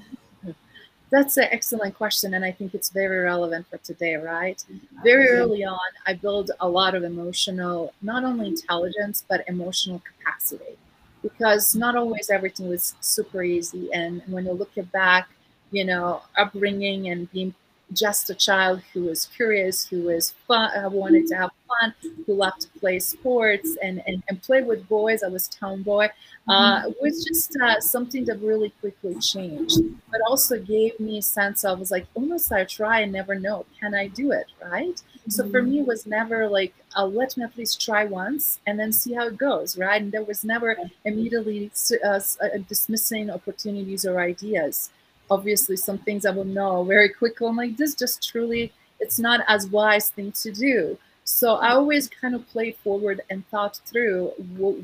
That's 1.10 1.36
an 1.36 1.48
excellent 1.50 1.94
question, 1.94 2.32
and 2.34 2.42
I 2.42 2.52
think 2.52 2.74
it's 2.74 2.88
very 2.88 3.18
relevant 3.18 3.66
for 3.68 3.76
today, 3.78 4.14
right? 4.14 4.62
Very 5.04 5.28
early 5.28 5.62
on, 5.62 5.78
I 6.06 6.14
built 6.14 6.50
a 6.60 6.68
lot 6.68 6.94
of 6.94 7.04
emotional, 7.04 7.92
not 8.00 8.24
only 8.24 8.48
intelligence, 8.48 9.22
but 9.28 9.44
emotional 9.46 10.00
capacity. 10.00 10.78
Because 11.22 11.76
not 11.76 11.96
always 11.96 12.30
everything 12.30 12.68
was 12.68 12.94
super 13.00 13.42
easy. 13.42 13.92
And 13.92 14.22
when 14.26 14.46
you 14.46 14.52
look 14.52 14.70
back, 14.90 15.28
you 15.70 15.84
know, 15.84 16.22
upbringing 16.36 17.08
and 17.10 17.30
being 17.30 17.54
just 17.92 18.30
a 18.30 18.34
child 18.34 18.82
who 18.92 19.02
was 19.04 19.26
curious, 19.36 19.86
who 19.86 20.02
was 20.02 20.32
fun, 20.46 20.70
uh, 20.76 20.88
wanted 20.88 21.26
to 21.28 21.36
have 21.36 21.50
fun, 21.68 21.94
who 22.26 22.34
loved 22.34 22.62
to 22.62 22.68
play 22.80 22.98
sports 22.98 23.76
and, 23.82 24.02
and, 24.06 24.22
and 24.28 24.42
play 24.42 24.62
with 24.62 24.88
boys. 24.88 25.22
I 25.22 25.28
was 25.28 25.48
tomboy. 25.48 26.08
Uh, 26.48 26.82
it 26.86 26.96
was 27.00 27.24
just 27.24 27.56
uh, 27.62 27.80
something 27.80 28.24
that 28.24 28.40
really 28.40 28.70
quickly 28.80 29.14
changed, 29.20 29.78
but 30.10 30.20
also 30.28 30.58
gave 30.58 30.98
me 30.98 31.18
a 31.18 31.22
sense 31.22 31.64
of, 31.64 31.78
was 31.78 31.90
like, 31.90 32.06
almost 32.14 32.52
I 32.52 32.64
try 32.64 33.00
and 33.00 33.12
never 33.12 33.34
know, 33.34 33.64
can 33.78 33.94
I 33.94 34.08
do 34.08 34.32
it, 34.32 34.46
right? 34.62 35.00
So 35.28 35.48
for 35.48 35.62
me, 35.62 35.80
it 35.80 35.86
was 35.86 36.04
never 36.04 36.48
like, 36.48 36.74
uh, 36.96 37.06
let 37.06 37.36
me 37.36 37.44
at 37.44 37.56
least 37.56 37.80
try 37.80 38.04
once 38.04 38.58
and 38.66 38.78
then 38.78 38.92
see 38.92 39.14
how 39.14 39.28
it 39.28 39.38
goes, 39.38 39.78
right? 39.78 40.02
And 40.02 40.10
there 40.10 40.24
was 40.24 40.42
never 40.44 40.76
immediately 41.04 41.70
uh, 42.04 42.08
uh, 42.08 42.48
dismissing 42.68 43.30
opportunities 43.30 44.04
or 44.04 44.18
ideas. 44.20 44.90
Obviously, 45.30 45.76
some 45.76 45.98
things 45.98 46.26
I 46.26 46.30
will 46.30 46.44
know 46.44 46.84
very 46.84 47.08
quickly. 47.08 47.46
I'm 47.48 47.56
like, 47.56 47.76
this 47.76 47.94
just 47.94 48.28
truly, 48.28 48.72
it's 49.00 49.18
not 49.18 49.40
as 49.48 49.66
wise 49.66 50.10
thing 50.10 50.32
to 50.32 50.52
do. 50.52 50.98
So 51.24 51.54
I 51.56 51.70
always 51.70 52.08
kind 52.08 52.34
of 52.34 52.46
played 52.48 52.76
forward 52.76 53.22
and 53.30 53.46
thought 53.48 53.80
through 53.86 54.32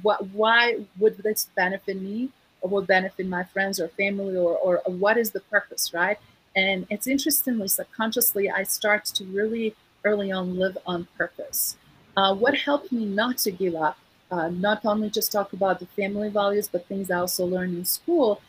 what, 0.03 0.27
why 0.29 0.79
would 0.99 1.19
this 1.19 1.49
benefit 1.57 2.01
me 2.01 2.31
or 2.61 2.71
would 2.71 2.87
benefit 2.87 3.27
my 3.27 3.45
friends 3.45 3.81
or 3.81 3.89
family 3.89 4.37
or, 4.37 4.57
or, 4.57 4.81
or 4.87 4.93
what 4.93 5.19
is 5.19 5.33
the 5.33 5.41
purpose, 5.41 5.93
right? 5.93 6.19
And 6.57 6.87
it's 6.91 7.07
interestingly, 7.07 7.69
subconsciously, 7.69 8.51
I 8.51 8.63
start 8.63 9.05
to 9.07 9.25
really 9.25 9.75
early 10.05 10.33
on 10.33 10.57
live 10.57 10.79
on 10.87 11.09
purpose. 11.17 11.77
Uh, 12.17 12.35
what 12.35 12.55
helped 12.55 12.91
me 12.91 13.05
not 13.05 13.39
to 13.39 13.51
give 13.51 13.75
up, 13.75 13.99
uh, 14.31 14.49
not 14.49 14.85
only 14.85 15.11
just 15.11 15.31
talk 15.31 15.53
about 15.53 15.79
the 15.81 15.87
family 15.87 16.29
values, 16.29 16.69
but 16.69 16.87
things 16.87 17.11
I 17.11 17.19
also 17.19 17.45
learned 17.47 17.77
in 17.77 17.85
school, 17.85 18.41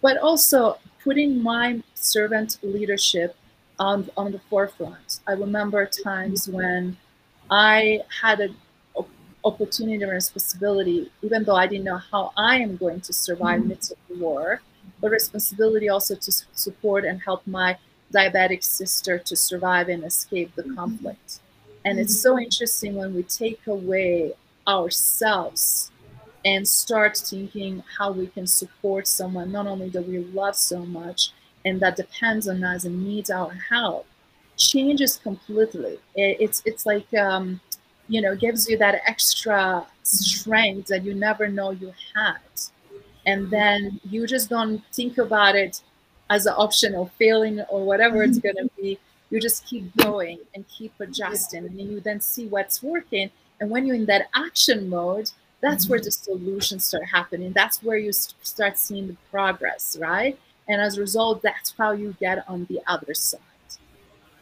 but 0.00 0.18
also 0.18 0.78
putting 1.02 1.42
my 1.42 1.82
servant 1.94 2.58
leadership 2.62 3.36
on, 3.78 4.08
on 4.16 4.32
the 4.32 4.38
forefront. 4.50 5.20
I 5.26 5.32
remember 5.32 5.86
times 5.86 6.48
when 6.48 6.96
I 7.50 8.00
had 8.20 8.40
an 8.40 8.56
opportunity 9.44 10.02
or 10.04 10.10
responsibility, 10.10 11.10
even 11.22 11.44
though 11.44 11.56
I 11.56 11.66
didn't 11.66 11.84
know 11.84 11.98
how 11.98 12.32
I 12.36 12.56
am 12.56 12.76
going 12.76 13.00
to 13.02 13.12
survive 13.12 13.60
mm-hmm. 13.60 13.68
midst 13.68 13.92
of 13.92 13.98
the 14.08 14.16
war, 14.16 14.60
but 15.00 15.10
responsibility 15.10 15.88
also 15.88 16.14
to 16.14 16.32
support 16.32 17.04
and 17.04 17.20
help 17.20 17.46
my 17.46 17.78
diabetic 18.12 18.64
sister 18.64 19.18
to 19.18 19.36
survive 19.36 19.88
and 19.88 20.04
escape 20.04 20.54
the 20.54 20.64
conflict. 20.74 21.40
And 21.84 21.98
it's 21.98 22.18
so 22.20 22.38
interesting 22.38 22.96
when 22.96 23.14
we 23.14 23.22
take 23.22 23.66
away 23.66 24.32
ourselves 24.66 25.90
and 26.48 26.66
start 26.66 27.14
thinking 27.16 27.82
how 27.98 28.08
we 28.12 28.26
can 28.36 28.46
support 28.46 29.04
someone, 29.06 29.52
not 29.52 29.66
only 29.66 29.88
that 29.90 30.06
we 30.08 30.18
love 30.40 30.56
so 30.56 30.80
much 30.86 31.20
and 31.64 31.80
that 31.80 31.96
depends 31.96 32.48
on 32.48 32.64
us 32.64 32.84
and 32.84 32.96
needs 33.06 33.30
our 33.30 33.52
help, 33.72 34.06
changes 34.56 35.12
completely. 35.28 35.98
It's 36.14 36.62
it's 36.64 36.84
like 36.92 37.12
um, 37.14 37.60
you 38.08 38.20
know 38.22 38.34
gives 38.36 38.68
you 38.68 38.76
that 38.78 38.96
extra 39.06 39.86
strength 40.02 40.88
that 40.88 41.04
you 41.04 41.14
never 41.14 41.48
know 41.48 41.70
you 41.72 41.92
had, 42.14 42.38
and 43.26 43.50
then 43.50 44.00
you 44.04 44.26
just 44.26 44.48
don't 44.48 44.82
think 44.92 45.18
about 45.18 45.54
it 45.56 45.82
as 46.30 46.46
an 46.46 46.54
option 46.56 46.94
of 46.94 47.10
failing 47.12 47.60
or 47.68 47.84
whatever 47.84 48.22
it's 48.22 48.38
going 48.38 48.56
to 48.56 48.70
be. 48.76 48.98
You 49.30 49.40
just 49.40 49.66
keep 49.66 49.94
going 49.96 50.38
and 50.54 50.66
keep 50.68 50.92
adjusting, 51.00 51.64
and 51.66 51.78
you 51.80 52.00
then 52.00 52.20
see 52.20 52.46
what's 52.46 52.82
working. 52.82 53.30
And 53.60 53.70
when 53.70 53.86
you're 53.86 53.96
in 53.96 54.06
that 54.06 54.28
action 54.34 54.88
mode, 54.88 55.30
that's 55.60 55.84
mm-hmm. 55.84 55.92
where 55.92 56.00
the 56.00 56.10
solutions 56.10 56.84
start 56.84 57.04
happening. 57.06 57.52
That's 57.52 57.82
where 57.82 57.98
you 57.98 58.12
start 58.12 58.78
seeing 58.78 59.08
the 59.08 59.16
progress, 59.30 59.96
right? 60.00 60.38
And 60.68 60.80
as 60.80 60.98
a 60.98 61.00
result, 61.00 61.42
that's 61.42 61.74
how 61.76 61.92
you 61.92 62.14
get 62.20 62.48
on 62.48 62.66
the 62.66 62.80
other 62.86 63.14
side. 63.14 63.40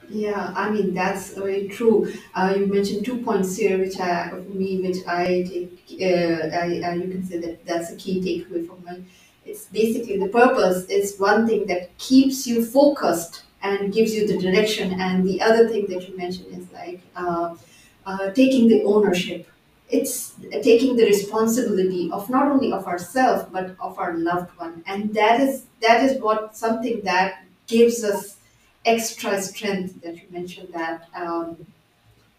Yeah, 0.09 0.53
I 0.57 0.71
mean 0.71 0.95
that's 0.95 1.35
very 1.35 1.69
true. 1.69 2.13
Uh, 2.35 2.55
you 2.57 2.67
mentioned 2.67 3.05
two 3.05 3.19
points 3.19 3.57
here, 3.57 3.77
which 3.79 3.99
I, 3.99 4.33
me, 4.33 4.81
which 4.81 4.99
I 5.07 5.43
take, 5.43 6.01
uh, 6.01 6.57
I, 6.57 6.81
I, 6.85 6.95
you 6.95 7.09
can 7.11 7.27
say 7.27 7.39
that 7.39 7.67
that's 7.67 7.91
a 7.91 7.97
key 7.97 8.21
takeaway 8.21 8.67
from 8.67 8.85
me. 8.85 9.05
It's 9.45 9.65
basically 9.65 10.19
the 10.19 10.29
purpose 10.29 10.87
is 10.87 11.19
one 11.19 11.47
thing 11.47 11.67
that 11.67 11.97
keeps 11.99 12.47
you 12.47 12.65
focused 12.65 13.43
and 13.63 13.93
gives 13.93 14.15
you 14.15 14.29
the 14.29 14.39
direction, 14.39 15.01
and 15.01 15.27
the 15.27 15.41
other 15.41 15.69
thing 15.69 15.87
that 15.89 16.09
you 16.09 16.17
mentioned 16.17 16.57
is 16.57 16.71
like 16.73 17.01
uh, 17.17 17.57
uh, 18.05 18.31
taking 18.31 18.69
the 18.69 18.85
ownership. 18.85 19.49
It's 19.89 20.35
taking 20.63 20.97
the 20.97 21.05
responsibility 21.05 22.11
of 22.13 22.29
not 22.29 22.49
only 22.51 22.73
of 22.73 22.87
ourselves 22.87 23.45
but 23.53 23.77
of 23.81 23.99
our 23.99 24.15
loved 24.17 24.51
one, 24.59 24.83
and 24.87 25.15
that 25.15 25.41
is 25.41 25.67
that 25.81 26.03
is 26.05 26.21
what 26.21 26.57
something 26.57 27.03
that 27.05 27.45
gives 27.69 28.03
us 28.03 28.37
extra 28.85 29.41
strength 29.41 30.01
that 30.03 30.17
you 30.17 30.27
mentioned 30.31 30.69
that 30.75 31.09
um, 31.15 31.57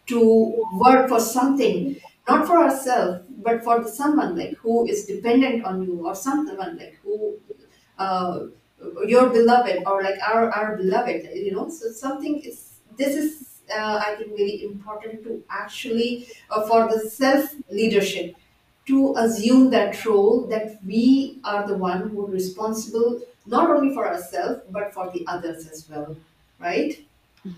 to 0.08 0.66
work 0.74 1.10
for 1.10 1.20
something 1.20 1.98
not 2.28 2.48
for 2.48 2.58
ourselves 2.58 3.24
but 3.44 3.64
for 3.64 3.80
the 3.84 3.90
someone 3.90 4.38
like 4.38 4.56
who 4.58 4.88
is 4.88 5.06
dependent 5.06 5.64
on 5.66 5.82
you 5.84 6.06
or 6.08 6.16
someone 6.16 6.78
like 6.78 6.98
who 7.04 7.36
uh, 7.98 8.40
your 9.06 9.30
beloved 9.30 9.84
or 9.86 10.04
like 10.04 10.20
our 10.28 10.50
our 10.52 10.78
beloved 10.78 11.30
you 11.36 11.52
know? 11.52 11.70
So 11.70 11.90
something 11.92 12.40
is 12.42 12.80
this 12.98 13.16
is 13.16 13.47
uh, 13.74 14.02
i 14.06 14.16
think 14.16 14.30
very 14.38 14.64
important 14.64 15.24
to 15.24 15.44
actually 15.50 16.28
uh, 16.50 16.66
for 16.68 16.88
the 16.92 17.00
self 17.10 17.54
leadership 17.70 18.36
to 18.86 19.14
assume 19.18 19.70
that 19.70 20.04
role 20.06 20.48
that 20.48 20.84
we 20.86 21.40
are 21.44 21.68
the 21.68 21.78
one 21.78 22.10
who 22.10 22.26
are 22.26 22.30
responsible 22.32 23.20
not 23.46 23.70
only 23.70 23.94
for 23.94 24.08
ourselves 24.08 24.62
but 24.72 24.94
for 24.94 25.12
the 25.12 25.26
others 25.28 25.68
as 25.68 25.90
well 25.90 26.16
right? 26.60 27.06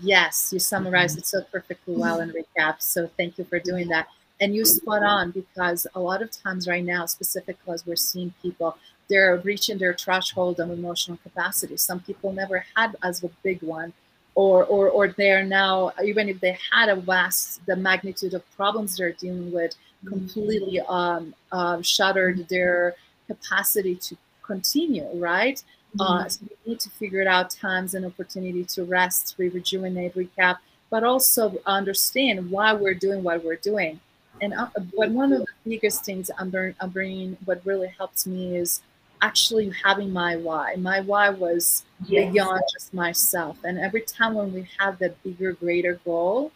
Yes, 0.02 0.50
you 0.52 0.58
summarized 0.58 1.18
it 1.18 1.26
so 1.26 1.42
perfectly 1.50 1.96
well 1.96 2.20
in 2.20 2.32
recap. 2.32 2.80
So 2.80 3.08
thank 3.16 3.38
you 3.38 3.44
for 3.44 3.58
doing 3.58 3.88
that. 3.88 4.08
And 4.40 4.54
you 4.54 4.64
spot 4.64 5.02
on 5.02 5.32
because 5.32 5.86
a 5.94 6.00
lot 6.00 6.22
of 6.22 6.30
times 6.30 6.68
right 6.68 6.84
now, 6.84 7.06
specifically 7.06 7.74
as 7.74 7.86
we're 7.86 7.96
seeing 7.96 8.32
people, 8.40 8.76
they're 9.08 9.36
reaching 9.38 9.78
their 9.78 9.94
threshold 9.94 10.60
of 10.60 10.70
emotional 10.70 11.18
capacity. 11.18 11.76
Some 11.76 12.00
people 12.00 12.32
never 12.32 12.64
had 12.76 12.96
as 13.02 13.24
a 13.24 13.30
big 13.42 13.62
one, 13.62 13.92
or 14.34 14.64
or 14.64 14.88
or 14.88 15.08
they're 15.08 15.44
now 15.44 15.92
even 16.04 16.28
if 16.28 16.40
they 16.40 16.56
had 16.72 16.88
a 16.88 16.96
vast 16.96 17.64
the 17.66 17.76
magnitude 17.76 18.34
of 18.34 18.42
problems 18.56 18.96
they're 18.96 19.12
dealing 19.12 19.50
with 19.52 19.74
completely 20.06 20.80
um, 20.88 21.34
um, 21.52 21.82
shuttered 21.82 22.48
their 22.48 22.94
capacity 23.26 23.96
to 23.96 24.16
continue. 24.42 25.06
Right 25.14 25.62
uh, 25.98 26.28
so 26.28 26.40
we 26.42 26.72
need 26.72 26.80
to 26.80 26.90
figure 26.90 27.20
it 27.20 27.26
out 27.26 27.50
times 27.50 27.94
and 27.94 28.04
opportunity 28.04 28.64
to 28.64 28.84
rest, 28.84 29.34
rejuvenate, 29.38 30.14
recap, 30.14 30.58
but 30.88 31.02
also 31.02 31.58
understand 31.66 32.50
why 32.50 32.72
we're 32.72 32.94
doing 32.94 33.22
what 33.22 33.42
we're 33.44 33.56
doing. 33.56 33.98
And 34.40 34.54
uh, 34.54 34.68
but 34.96 35.10
one 35.10 35.32
of 35.32 35.40
the 35.40 35.46
biggest 35.68 36.04
things 36.04 36.30
I'm, 36.38 36.50
bring, 36.50 36.74
I'm 36.80 36.90
bringing, 36.90 37.36
what 37.44 37.60
really 37.64 37.88
helps 37.88 38.26
me 38.26 38.56
is 38.56 38.82
actually 39.22 39.70
having 39.84 40.12
my 40.12 40.36
why. 40.36 40.74
My 40.76 41.00
why 41.00 41.30
was 41.30 41.84
yes. 42.06 42.32
beyond 42.32 42.62
just 42.72 42.94
myself. 42.94 43.58
And 43.64 43.78
every 43.78 44.02
time 44.02 44.34
when 44.34 44.52
we 44.52 44.66
have 44.78 44.98
that 44.98 45.22
bigger, 45.22 45.52
greater 45.52 46.00
goal, 46.04 46.52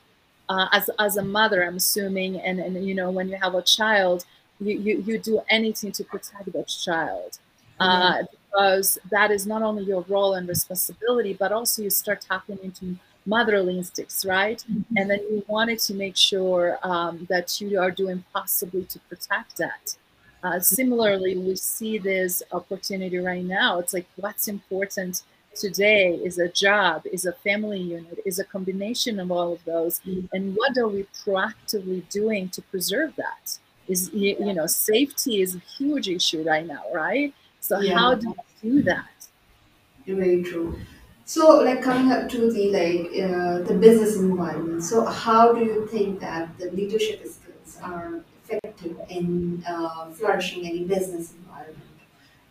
uh, 0.48 0.68
as, 0.72 0.90
as 0.98 1.16
a 1.16 1.24
mother, 1.24 1.64
I'm 1.64 1.76
assuming, 1.76 2.40
and, 2.40 2.58
and 2.60 2.86
you 2.86 2.94
know, 2.94 3.10
when 3.10 3.28
you 3.28 3.36
have 3.36 3.54
a 3.54 3.62
child, 3.62 4.24
you, 4.60 4.78
you, 4.78 5.04
you 5.06 5.18
do 5.18 5.40
anything 5.50 5.92
to 5.92 6.04
protect 6.04 6.52
that 6.52 6.68
child. 6.68 7.38
Uh, 7.80 8.12
mm-hmm. 8.12 8.24
because 8.50 8.98
that 9.10 9.32
is 9.32 9.46
not 9.46 9.62
only 9.62 9.82
your 9.82 10.02
role 10.08 10.34
and 10.34 10.48
responsibility, 10.48 11.34
but 11.34 11.50
also 11.50 11.82
you 11.82 11.90
start 11.90 12.20
tapping 12.20 12.58
into 12.62 12.96
motherly 13.26 13.76
instincts, 13.78 14.24
right? 14.24 14.64
Mm-hmm. 14.70 14.96
And 14.96 15.10
then 15.10 15.18
you 15.30 15.44
wanted 15.48 15.78
to 15.80 15.94
make 15.94 16.16
sure 16.16 16.78
um, 16.82 17.26
that 17.28 17.60
you 17.60 17.80
are 17.80 17.90
doing 17.90 18.24
possibly 18.32 18.84
to 18.84 18.98
protect 19.00 19.56
that. 19.56 19.96
Uh, 20.44 20.60
similarly, 20.60 21.38
we 21.38 21.56
see 21.56 21.96
this 21.96 22.42
opportunity 22.52 23.16
right 23.16 23.44
now. 23.44 23.78
It's 23.78 23.94
like 23.94 24.06
what's 24.16 24.46
important 24.46 25.22
today 25.54 26.16
is 26.22 26.38
a 26.38 26.48
job, 26.48 27.02
is 27.10 27.24
a 27.24 27.32
family 27.32 27.80
unit, 27.80 28.18
is 28.26 28.38
a 28.38 28.44
combination 28.44 29.18
of 29.18 29.32
all 29.32 29.54
of 29.54 29.64
those. 29.64 30.00
Mm-hmm. 30.00 30.26
And 30.34 30.54
what 30.54 30.76
are 30.76 30.86
we 30.86 31.06
proactively 31.24 32.06
doing 32.10 32.50
to 32.50 32.60
preserve 32.60 33.16
that? 33.16 33.58
Is 33.88 34.10
you 34.12 34.52
know, 34.52 34.66
safety 34.66 35.40
is 35.40 35.54
a 35.54 35.58
huge 35.58 36.08
issue 36.08 36.42
right 36.42 36.66
now, 36.66 36.82
right? 36.92 37.32
So 37.60 37.80
yeah. 37.80 37.94
how 37.98 38.14
do 38.14 38.34
we 38.62 38.70
do 38.70 38.82
that? 38.82 39.28
Very 40.06 40.42
true. 40.42 40.78
So, 41.26 41.60
like 41.60 41.80
coming 41.82 42.12
up 42.12 42.28
to 42.30 42.52
the 42.52 42.70
like 42.70 43.06
uh, 43.24 43.62
the 43.66 43.78
business 43.80 44.16
environment. 44.16 44.84
So, 44.84 45.06
how 45.06 45.54
do 45.54 45.64
you 45.64 45.86
think 45.86 46.20
that 46.20 46.58
the 46.58 46.70
leadership 46.72 47.20
skills 47.20 47.78
are 47.82 48.22
effective 48.48 48.98
in 49.08 49.62
uh, 49.66 50.10
flourishing 50.10 50.66
any 50.66 50.84
business 50.84 51.32
environment? 51.32 51.78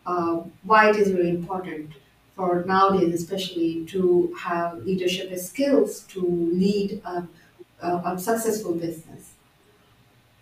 Uh, 0.05 0.43
why 0.63 0.89
it 0.89 0.95
is 0.97 1.11
very 1.11 1.29
important 1.29 1.91
for 2.35 2.63
nowadays, 2.65 3.13
especially 3.13 3.85
to 3.85 4.35
have 4.39 4.83
leadership 4.83 5.35
skills 5.37 6.01
to 6.01 6.19
lead 6.19 7.01
a, 7.05 7.27
a, 7.81 8.13
a 8.13 8.19
successful 8.19 8.73
business. 8.73 9.33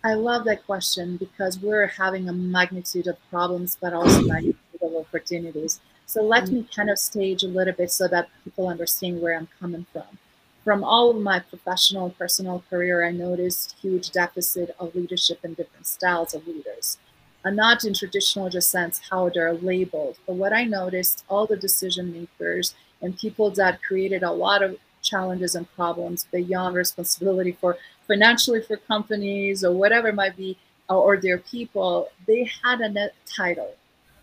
I 0.04 0.14
love 0.14 0.44
that 0.46 0.66
question 0.66 1.16
because 1.16 1.60
we're 1.60 1.86
having 1.86 2.28
a 2.28 2.32
magnitude 2.32 3.06
of 3.06 3.16
problems, 3.30 3.76
but 3.80 3.92
also 3.92 4.22
magnitude 4.22 4.56
of 4.80 4.96
opportunities. 4.96 5.80
So 6.06 6.22
let 6.22 6.48
me 6.48 6.66
kind 6.74 6.90
of 6.90 6.98
stage 6.98 7.44
a 7.44 7.48
little 7.48 7.72
bit 7.72 7.92
so 7.92 8.08
that 8.08 8.28
people 8.42 8.68
understand 8.68 9.22
where 9.22 9.36
I'm 9.38 9.48
coming 9.60 9.86
from. 9.92 10.18
From 10.64 10.84
all 10.84 11.10
of 11.10 11.16
my 11.16 11.40
professional 11.40 12.06
and 12.06 12.18
personal 12.18 12.64
career, 12.70 13.04
I 13.04 13.10
noticed 13.10 13.76
huge 13.80 14.10
deficit 14.10 14.74
of 14.78 14.94
leadership 14.94 15.40
in 15.44 15.54
different 15.54 15.86
styles 15.86 16.34
of 16.34 16.46
leaders. 16.46 16.98
And 17.44 17.56
not 17.56 17.84
in 17.84 17.94
traditional 17.94 18.48
just 18.48 18.70
sense 18.70 19.00
how 19.10 19.28
they're 19.28 19.54
labeled, 19.54 20.18
but 20.26 20.36
what 20.36 20.52
I 20.52 20.64
noticed, 20.64 21.24
all 21.28 21.46
the 21.46 21.56
decision 21.56 22.12
makers 22.12 22.74
and 23.00 23.18
people 23.18 23.50
that 23.50 23.82
created 23.82 24.22
a 24.22 24.30
lot 24.30 24.62
of 24.62 24.76
challenges 25.02 25.56
and 25.56 25.72
problems 25.74 26.28
beyond 26.30 26.76
responsibility 26.76 27.52
for 27.60 27.76
financially 28.06 28.62
for 28.62 28.76
companies 28.76 29.64
or 29.64 29.72
whatever 29.72 30.08
it 30.08 30.14
might 30.14 30.36
be, 30.36 30.56
or 30.88 31.16
their 31.16 31.38
people, 31.38 32.10
they 32.26 32.48
had 32.62 32.80
a 32.80 33.10
title 33.26 33.74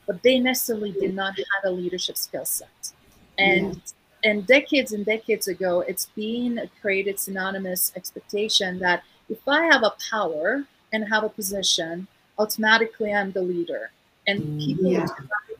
but 0.09 0.23
they 0.23 0.39
necessarily 0.39 0.91
did 0.91 1.13
not 1.13 1.37
have 1.37 1.65
a 1.65 1.69
leadership 1.69 2.17
skill 2.17 2.43
set. 2.43 2.93
And 3.37 3.75
yeah. 3.75 3.81
And 4.23 4.45
decades 4.45 4.91
and 4.91 5.05
decades 5.05 5.47
ago, 5.47 5.81
it's 5.81 6.07
been 6.07 6.69
created 6.81 7.19
synonymous 7.19 7.91
expectation 7.95 8.79
that 8.79 9.03
if 9.29 9.39
I 9.47 9.65
have 9.65 9.83
a 9.83 9.93
power 10.09 10.63
and 10.91 11.07
have 11.07 11.23
a 11.23 11.29
position, 11.29 12.07
automatically 12.37 13.13
I'm 13.13 13.31
the 13.31 13.41
leader. 13.41 13.91
And 14.27 14.41
mm, 14.41 14.65
people 14.65 14.91
yeah. 14.91 15.07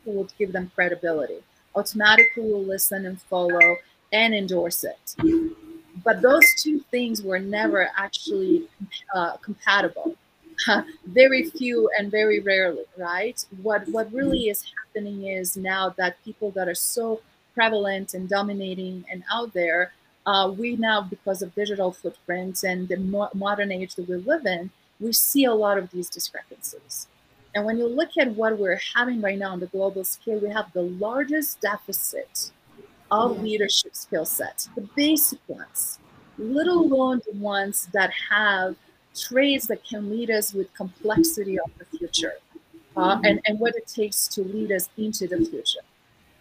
will 0.06 0.28
give 0.38 0.52
them 0.52 0.72
credibility, 0.76 1.42
automatically 1.76 2.44
will 2.44 2.64
listen 2.64 3.06
and 3.06 3.22
follow 3.22 3.78
and 4.12 4.34
endorse 4.34 4.84
it. 4.84 5.16
But 6.04 6.22
those 6.22 6.46
two 6.62 6.80
things 6.92 7.22
were 7.22 7.40
never 7.40 7.90
actually 7.98 8.68
uh, 9.14 9.38
compatible. 9.38 10.16
very 11.06 11.50
few 11.52 11.90
and 11.98 12.12
very 12.12 12.42
rarely, 12.42 12.84
right? 12.98 13.46
What 13.62 13.88
what 13.88 14.12
really 14.12 14.50
is 14.50 14.66
happening 14.78 15.28
is 15.28 15.56
now 15.56 15.96
that 15.98 16.22
people 16.26 16.52
that 16.52 16.68
are 16.68 16.76
so 16.76 17.22
prevalent 17.60 18.14
and 18.14 18.30
dominating 18.30 19.04
and 19.12 19.22
out 19.30 19.52
there, 19.54 19.92
uh, 20.26 20.50
we 20.58 20.78
now 20.78 21.02
because 21.02 21.42
of 21.42 21.54
digital 21.56 21.92
footprints 21.92 22.64
and 22.64 22.88
the 22.88 22.96
mo- 22.96 23.32
modern 23.34 23.70
age 23.70 23.96
that 23.96 24.08
we 24.08 24.16
live 24.16 24.46
in, 24.46 24.70
we 25.02 25.12
see 25.12 25.44
a 25.44 25.54
lot 25.54 25.78
of 25.78 25.92
these 25.92 26.10
discrepancies. 26.10 27.10
And 27.54 27.66
when 27.66 27.78
you 27.78 27.86
look 27.86 28.12
at 28.18 28.30
what 28.30 28.58
we're 28.58 28.80
having 28.96 29.20
right 29.22 29.38
now 29.38 29.52
on 29.52 29.60
the 29.60 29.66
global 29.66 30.06
scale, 30.06 30.40
we 30.40 30.50
have 30.52 30.72
the 30.72 30.84
largest 30.84 31.60
deficit 31.60 32.52
of 33.12 33.42
leadership 33.44 33.94
skill 33.94 34.24
sets, 34.24 34.70
the 34.76 34.88
basic 34.96 35.40
ones, 35.50 36.00
little 36.38 36.80
alone 36.80 37.22
the 37.30 37.38
ones 37.40 37.90
that 37.92 38.12
have 38.30 38.78
traits 39.14 39.68
that 39.68 39.84
can 39.84 40.10
lead 40.10 40.30
us 40.32 40.54
with 40.54 40.74
complexity 40.74 41.60
of 41.60 41.70
the 41.78 41.98
future 41.98 42.36
uh, 42.96 43.20
and, 43.26 43.42
and 43.46 43.60
what 43.60 43.76
it 43.76 43.88
takes 43.88 44.30
to 44.30 44.44
lead 44.44 44.72
us 44.72 44.88
into 44.98 45.28
the 45.28 45.44
future. 45.52 45.82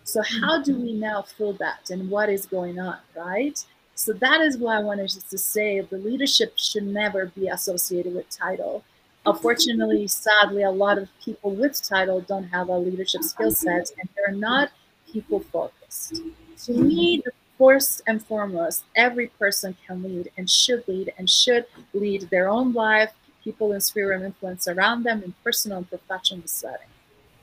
So 0.09 0.23
how 0.23 0.63
do 0.63 0.75
we 0.75 0.95
now 0.95 1.21
fill 1.21 1.53
that 1.65 1.91
and 1.91 2.09
what 2.09 2.31
is 2.31 2.47
going 2.47 2.81
on, 2.81 2.97
right? 3.15 3.63
So 3.95 4.15
that 4.15 4.41
is 4.41 4.57
why 4.57 4.79
I 4.79 4.81
wanted 4.81 5.11
to 5.11 5.37
say 5.37 5.83
the 5.83 5.99
leadership 5.99 6.55
should 6.57 6.85
never 6.85 7.27
be 7.27 7.49
associated 7.49 8.15
with 8.15 8.31
title. 8.31 8.85
Unfortunately, 9.27 10.07
sadly, 10.07 10.63
a 10.63 10.71
lot 10.71 10.97
of 10.97 11.11
people 11.23 11.51
with 11.55 11.83
title 11.83 12.23
don't 12.23 12.45
have 12.45 12.71
a 12.71 12.79
leadership 12.79 13.23
skill 13.23 13.51
set 13.51 13.91
and 14.01 14.09
they're 14.17 14.35
not 14.35 14.71
people 15.13 15.41
focused. 15.41 16.23
To 16.65 16.73
me, 16.73 17.23
first 17.59 18.01
and 18.07 18.25
foremost, 18.25 18.85
every 18.97 19.27
person 19.27 19.77
can 19.87 20.03
lead 20.03 20.31
and 20.39 20.49
should 20.49 20.89
lead 20.89 21.13
and 21.19 21.29
should 21.29 21.67
lead 21.93 22.31
their 22.31 22.49
own 22.49 22.73
life, 22.73 23.13
people 23.45 23.75
in 23.75 23.83
sphere 23.83 24.13
of 24.13 24.23
influence 24.23 24.67
around 24.69 25.03
them 25.03 25.23
in 25.23 25.35
personal 25.45 25.79
and 25.79 25.89
professional 25.91 26.47
setting. 26.47 26.89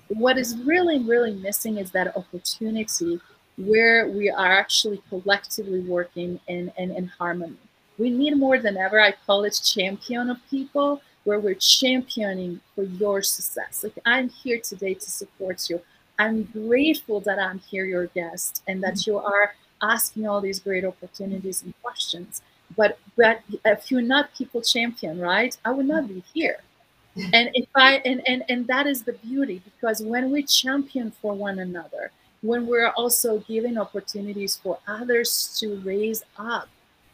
What 0.10 0.38
is 0.38 0.58
really, 0.58 1.00
really 1.00 1.34
missing 1.34 1.78
is 1.78 1.92
that 1.92 2.16
opportunity 2.16 3.20
where 3.58 4.08
we 4.10 4.30
are 4.30 4.52
actually 4.52 5.02
collectively 5.10 5.80
working 5.80 6.40
in, 6.48 6.72
in, 6.78 6.92
in 6.92 7.08
harmony. 7.08 7.58
We 7.98 8.10
need 8.10 8.38
more 8.38 8.60
than 8.60 8.78
ever, 8.78 9.00
I 9.00 9.14
call 9.26 9.46
it 9.46 9.60
champion 9.64 10.30
of 10.30 10.38
people, 10.50 11.02
where 11.24 11.40
we're 11.40 11.56
championing 11.56 12.60
for 12.76 12.84
your 12.84 13.22
success. 13.22 13.84
Like 13.84 13.98
I'm 14.06 14.30
here 14.30 14.60
today 14.60 14.94
to 14.94 15.12
support 15.12 15.70
you. 15.70 15.82
I'm 16.20 16.44
grateful 16.44 17.20
that 17.22 17.40
I'm 17.40 17.60
here, 17.60 17.86
your 17.86 18.08
guest, 18.08 18.64
and 18.68 18.82
that 18.84 19.06
you 19.08 19.18
are 19.18 19.56
asking 19.82 20.28
all 20.28 20.40
these 20.40 20.60
great 20.60 20.86
opportunities 20.86 21.64
and 21.64 21.74
questions. 21.82 22.42
But 22.78 22.98
but 23.18 23.42
if 23.66 23.92
you're 23.92 24.02
not 24.02 24.34
people 24.34 24.62
champion, 24.62 25.20
right? 25.20 25.58
I 25.66 25.72
would 25.72 25.88
not 25.88 26.08
be 26.08 26.24
here. 26.34 26.58
And 27.34 27.50
if 27.54 27.68
I 27.76 27.98
and 28.06 28.22
and 28.28 28.44
and 28.50 28.68
that 28.68 28.88
is 28.88 29.04
the 29.04 29.14
beauty 29.14 29.62
because 29.64 30.02
when 30.02 30.32
we 30.32 30.44
champion 30.44 31.12
for 31.12 31.34
one 31.34 31.60
another, 31.60 32.12
when 32.42 32.68
we're 32.68 32.90
also 32.90 33.40
giving 33.40 33.78
opportunities 33.78 34.56
for 34.56 34.80
others 34.88 35.58
to 35.60 35.80
raise 35.80 36.24
up 36.38 36.68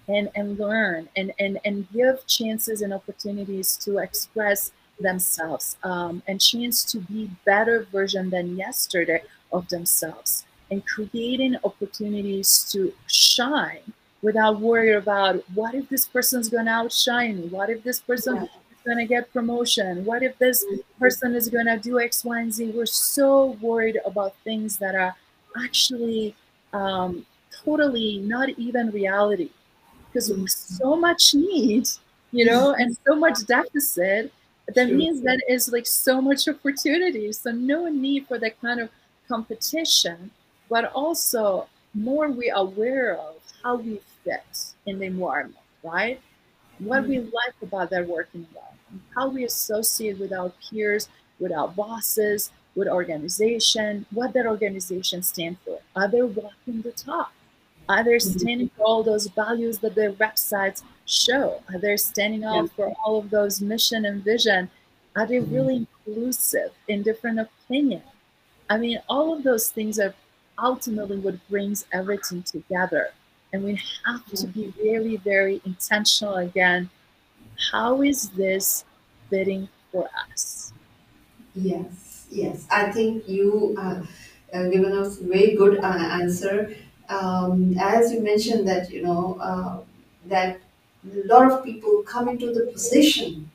and 0.07 0.29
and 0.35 0.57
learn 0.57 1.07
and 1.15 1.31
and 1.39 1.59
and 1.65 1.87
give 1.91 2.25
chances 2.25 2.81
and 2.81 2.93
opportunities 2.93 3.77
to 3.77 3.99
express 3.99 4.71
themselves 4.99 5.77
um, 5.83 6.21
and 6.27 6.41
chance 6.41 6.83
to 6.83 6.99
be 6.99 7.29
better 7.45 7.87
version 7.91 8.29
than 8.29 8.55
yesterday 8.55 9.21
of 9.51 9.67
themselves 9.69 10.45
and 10.71 10.85
creating 10.85 11.55
opportunities 11.63 12.65
to 12.71 12.93
shine 13.07 13.93
without 14.21 14.59
worrying 14.59 14.95
about 14.95 15.43
what 15.53 15.75
if 15.75 15.89
this 15.89 16.05
person's 16.05 16.47
going 16.49 16.65
to 16.65 16.71
outshine 16.71 17.41
me? 17.41 17.47
What 17.47 17.69
if 17.69 17.83
this 17.83 17.99
person 17.99 18.35
yeah. 18.35 18.47
Going 18.85 18.97
to 18.97 19.05
get 19.05 19.31
promotion? 19.33 20.05
What 20.05 20.23
if 20.23 20.37
this 20.37 20.65
person 20.99 21.35
is 21.35 21.49
going 21.49 21.65
to 21.65 21.77
do 21.77 21.99
X, 21.99 22.23
Y, 22.23 22.39
and 22.39 22.53
Z? 22.53 22.71
We're 22.71 22.85
so 22.85 23.57
worried 23.61 23.99
about 24.05 24.35
things 24.43 24.77
that 24.77 24.95
are 24.95 25.15
actually 25.63 26.35
um, 26.73 27.25
totally 27.63 28.19
not 28.19 28.49
even 28.49 28.91
reality 28.91 29.49
because 30.07 30.31
so 30.79 30.95
much 30.95 31.33
need, 31.33 31.87
you 32.31 32.45
know, 32.45 32.73
and 32.77 32.97
so 33.07 33.15
much 33.15 33.45
deficit. 33.45 34.31
That 34.75 34.91
means 34.91 35.21
that 35.21 35.41
is 35.49 35.71
like 35.71 35.85
so 35.85 36.21
much 36.21 36.47
opportunity. 36.47 37.31
So 37.33 37.51
no 37.51 37.87
need 37.87 38.27
for 38.27 38.37
that 38.39 38.59
kind 38.61 38.79
of 38.79 38.89
competition 39.27 40.31
but 40.71 40.85
also 40.93 41.67
more 41.93 42.31
we 42.31 42.49
aware 42.49 43.17
of 43.17 43.35
how 43.61 43.75
we 43.75 43.99
fit 44.23 44.73
in 44.85 44.99
the 44.99 45.05
environment, 45.05 45.57
right? 45.83 46.21
What 46.83 47.07
we 47.07 47.17
mm-hmm. 47.17 47.29
like 47.33 47.53
about 47.61 47.89
that 47.91 48.07
working 48.07 48.47
environment, 48.49 49.03
how 49.15 49.29
we 49.29 49.45
associate 49.45 50.19
with 50.19 50.33
our 50.33 50.51
peers, 50.69 51.09
with 51.39 51.51
our 51.51 51.67
bosses, 51.67 52.51
with 52.75 52.87
organization, 52.87 54.05
what 54.11 54.33
that 54.33 54.47
organization 54.47 55.21
stand 55.21 55.57
for. 55.65 55.79
Are 55.95 56.07
they 56.07 56.21
walking 56.21 56.81
the 56.81 56.91
talk? 56.91 57.33
Are 57.89 58.03
they 58.03 58.15
mm-hmm. 58.15 58.39
standing 58.39 58.69
for 58.75 58.83
all 58.83 59.03
those 59.03 59.27
values 59.27 59.79
that 59.79 59.95
their 59.95 60.13
websites 60.13 60.83
show? 61.05 61.61
Are 61.69 61.79
they 61.79 61.97
standing 61.97 62.43
up 62.43 62.69
for 62.75 62.93
all 63.03 63.19
of 63.19 63.29
those 63.29 63.61
mission 63.61 64.05
and 64.05 64.23
vision? 64.23 64.69
Are 65.15 65.27
they 65.27 65.37
mm-hmm. 65.37 65.53
really 65.53 65.87
inclusive 66.07 66.71
in 66.87 67.03
different 67.03 67.39
opinions? 67.39 68.03
I 68.69 68.77
mean, 68.77 68.99
all 69.09 69.35
of 69.35 69.43
those 69.43 69.69
things 69.69 69.99
are 69.99 70.15
ultimately 70.57 71.17
what 71.17 71.35
brings 71.49 71.85
everything 71.91 72.43
together. 72.43 73.09
And 73.53 73.63
we 73.63 73.79
have 74.05 74.25
to 74.33 74.47
be 74.47 74.71
very, 74.71 75.15
very 75.17 75.61
intentional 75.65 76.35
again. 76.35 76.89
How 77.71 78.01
is 78.01 78.29
this 78.31 78.85
fitting 79.29 79.69
for 79.91 80.09
us? 80.31 80.73
Yes, 81.55 82.25
yes. 82.29 82.65
I 82.71 82.91
think 82.91 83.27
you 83.27 83.75
uh, 83.77 84.03
uh, 84.53 84.69
given 84.69 84.93
us 84.93 85.19
a 85.19 85.23
very 85.25 85.55
good 85.55 85.79
uh, 85.79 85.87
answer. 86.21 86.75
Um, 87.09 87.75
as 87.79 88.11
you 88.13 88.21
mentioned 88.21 88.67
that 88.67 88.89
you 88.89 89.01
know 89.01 89.37
uh, 89.41 89.79
that 90.25 90.61
a 91.05 91.27
lot 91.27 91.51
of 91.51 91.63
people 91.63 92.03
come 92.03 92.29
into 92.29 92.53
the 92.53 92.67
position 92.71 93.51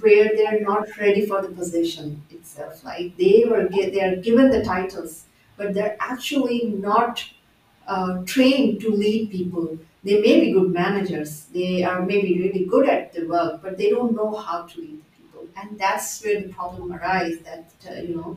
where 0.00 0.30
they're 0.36 0.60
not 0.60 0.96
ready 0.98 1.26
for 1.26 1.42
the 1.42 1.48
position 1.48 2.22
itself. 2.30 2.84
Like 2.84 3.16
they 3.16 3.44
were 3.48 3.68
they 3.68 4.00
are 4.02 4.16
given 4.16 4.50
the 4.50 4.64
titles, 4.64 5.26
but 5.56 5.74
they're 5.74 5.96
actually 6.00 6.64
not 6.66 7.24
uh, 7.86 8.22
trained 8.24 8.80
to 8.80 8.90
lead 8.90 9.30
people. 9.30 9.78
They 10.02 10.20
may 10.20 10.40
be 10.40 10.52
good 10.52 10.70
managers. 10.72 11.46
They 11.52 11.82
are 11.82 12.02
maybe 12.02 12.38
really 12.40 12.64
good 12.66 12.88
at 12.88 13.12
the 13.14 13.26
work, 13.26 13.62
but 13.62 13.78
they 13.78 13.90
don't 13.90 14.14
know 14.14 14.34
how 14.34 14.62
to 14.62 14.80
lead 14.80 15.00
people, 15.16 15.46
and 15.56 15.78
that's 15.78 16.22
where 16.22 16.40
the 16.42 16.48
problem 16.48 16.92
arises. 16.92 17.40
That 17.40 17.64
uh, 17.90 17.94
you 18.02 18.16
know 18.16 18.36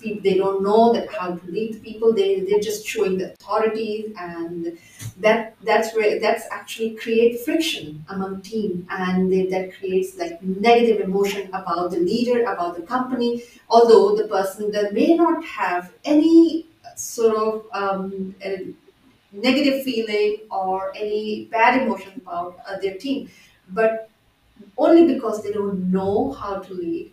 people 0.00 0.22
they 0.22 0.34
don't 0.34 0.62
know 0.62 0.92
that 0.92 1.08
how 1.14 1.34
to 1.36 1.46
lead 1.50 1.82
people 1.82 2.12
they 2.12 2.40
they're 2.40 2.60
just 2.60 2.86
showing 2.86 3.16
the 3.18 3.32
authority 3.32 4.12
and 4.18 4.76
that 5.18 5.54
that's 5.64 5.94
where 5.94 6.18
that's 6.20 6.46
actually 6.50 6.90
create 6.94 7.40
friction 7.40 8.04
among 8.08 8.40
team 8.42 8.86
and 8.90 9.30
they, 9.32 9.46
that 9.46 9.72
creates 9.78 10.16
like 10.18 10.42
negative 10.42 11.00
emotion 11.00 11.48
about 11.54 11.90
the 11.90 11.98
leader 11.98 12.42
about 12.44 12.76
the 12.76 12.82
company 12.82 13.42
although 13.68 14.14
the 14.16 14.26
person 14.28 14.70
that 14.72 14.92
may 14.92 15.14
not 15.14 15.44
have 15.44 15.92
any 16.04 16.66
sort 16.96 17.36
of 17.36 17.66
um, 17.72 18.34
negative 19.34 19.82
feeling 19.84 20.38
or 20.50 20.92
any 20.96 21.46
bad 21.50 21.82
emotion 21.82 22.12
about 22.24 22.58
uh, 22.68 22.78
their 22.78 22.94
team 22.96 23.28
but 23.70 24.08
only 24.78 25.12
because 25.14 25.42
they 25.42 25.52
don't 25.52 25.90
know 25.90 26.32
how 26.32 26.58
to 26.58 26.74
lead 26.74 27.12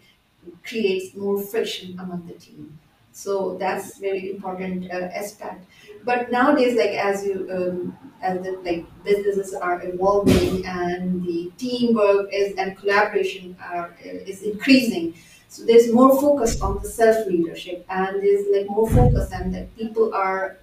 creates 0.64 1.16
more 1.16 1.42
friction 1.42 1.98
among 2.00 2.26
the 2.28 2.34
team. 2.34 2.78
So 3.14 3.58
that's 3.58 3.98
very 3.98 4.32
important 4.32 4.90
uh, 4.90 5.10
aspect. 5.14 5.66
But 6.06 6.32
nowadays, 6.32 6.78
like 6.78 6.92
as 6.92 7.26
you 7.26 7.48
um, 7.52 7.98
as 8.22 8.42
the 8.42 8.52
like 8.64 8.86
businesses 9.04 9.54
are 9.54 9.82
evolving 9.84 10.66
and 10.66 11.24
the 11.26 11.52
teamwork 11.58 12.30
is 12.34 12.56
and 12.58 12.78
collaboration 12.78 13.58
are 13.62 13.96
is 14.04 14.44
increasing. 14.44 15.14
So 15.50 15.66
there's 15.66 15.92
more 15.92 16.20
focus 16.22 16.62
on 16.62 16.80
the 16.82 16.88
self 16.90 17.28
leadership 17.28 17.86
and 17.90 18.22
there's 18.24 18.46
like 18.56 18.68
more 18.70 18.90
focus 18.90 19.30
and 19.34 19.54
that 19.54 19.76
people 19.76 20.14
are 20.14 20.58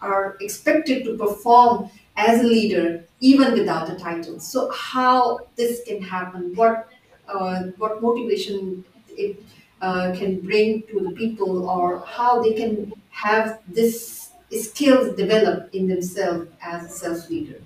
are 0.00 0.36
expected 0.40 1.04
to 1.04 1.16
perform 1.16 1.90
as 2.16 2.40
a 2.40 2.46
leader 2.46 3.04
even 3.20 3.52
without 3.52 3.90
a 3.90 3.96
title. 3.96 4.38
So 4.40 4.70
how 4.72 5.40
this 5.56 5.82
can 5.86 6.02
happen? 6.02 6.54
What 6.54 6.88
uh, 7.28 7.64
what 7.76 8.02
motivation 8.02 8.84
it 9.10 9.42
uh, 9.80 10.12
can 10.16 10.40
bring 10.40 10.82
to 10.90 11.00
the 11.00 11.10
people, 11.12 11.68
or 11.68 12.00
how 12.00 12.42
they 12.42 12.54
can 12.54 12.92
have 13.10 13.60
this 13.68 14.30
skills 14.50 15.14
developed 15.16 15.74
in 15.74 15.88
themselves 15.88 16.48
as 16.62 16.84
a 16.84 16.88
self 16.88 17.30
leader. 17.30 17.60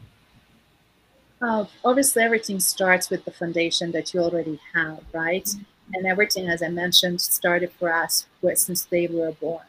Uh, 1.41 1.65
obviously, 1.85 2.23
everything 2.23 2.61
starts 2.61 3.11
with 3.11 3.25
the 3.25 3.31
foundation 3.31 3.91
that 3.93 4.15
you 4.15 4.21
already 4.21 4.61
have, 4.75 5.01
right? 5.13 5.49
And 5.95 6.07
everything, 6.07 6.49
as 6.49 6.63
I 6.63 6.69
mentioned, 6.69 7.21
started 7.21 7.73
for 7.73 7.93
us 7.93 8.27
since 8.55 8.85
they 8.85 9.07
were 9.09 9.33
born 9.33 9.65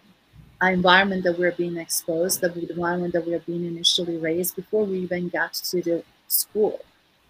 environment 0.72 1.24
that 1.24 1.38
we're 1.38 1.52
being 1.52 1.78
exposed, 1.78 2.42
the 2.42 2.54
environment 2.70 3.14
that 3.14 3.26
we're 3.26 3.40
being 3.40 3.66
initially 3.66 4.18
raised 4.18 4.56
before 4.56 4.86
we 4.86 5.00
even 5.00 5.30
got 5.30 5.54
to 5.54 5.82
the 5.82 6.04
school. 6.28 6.80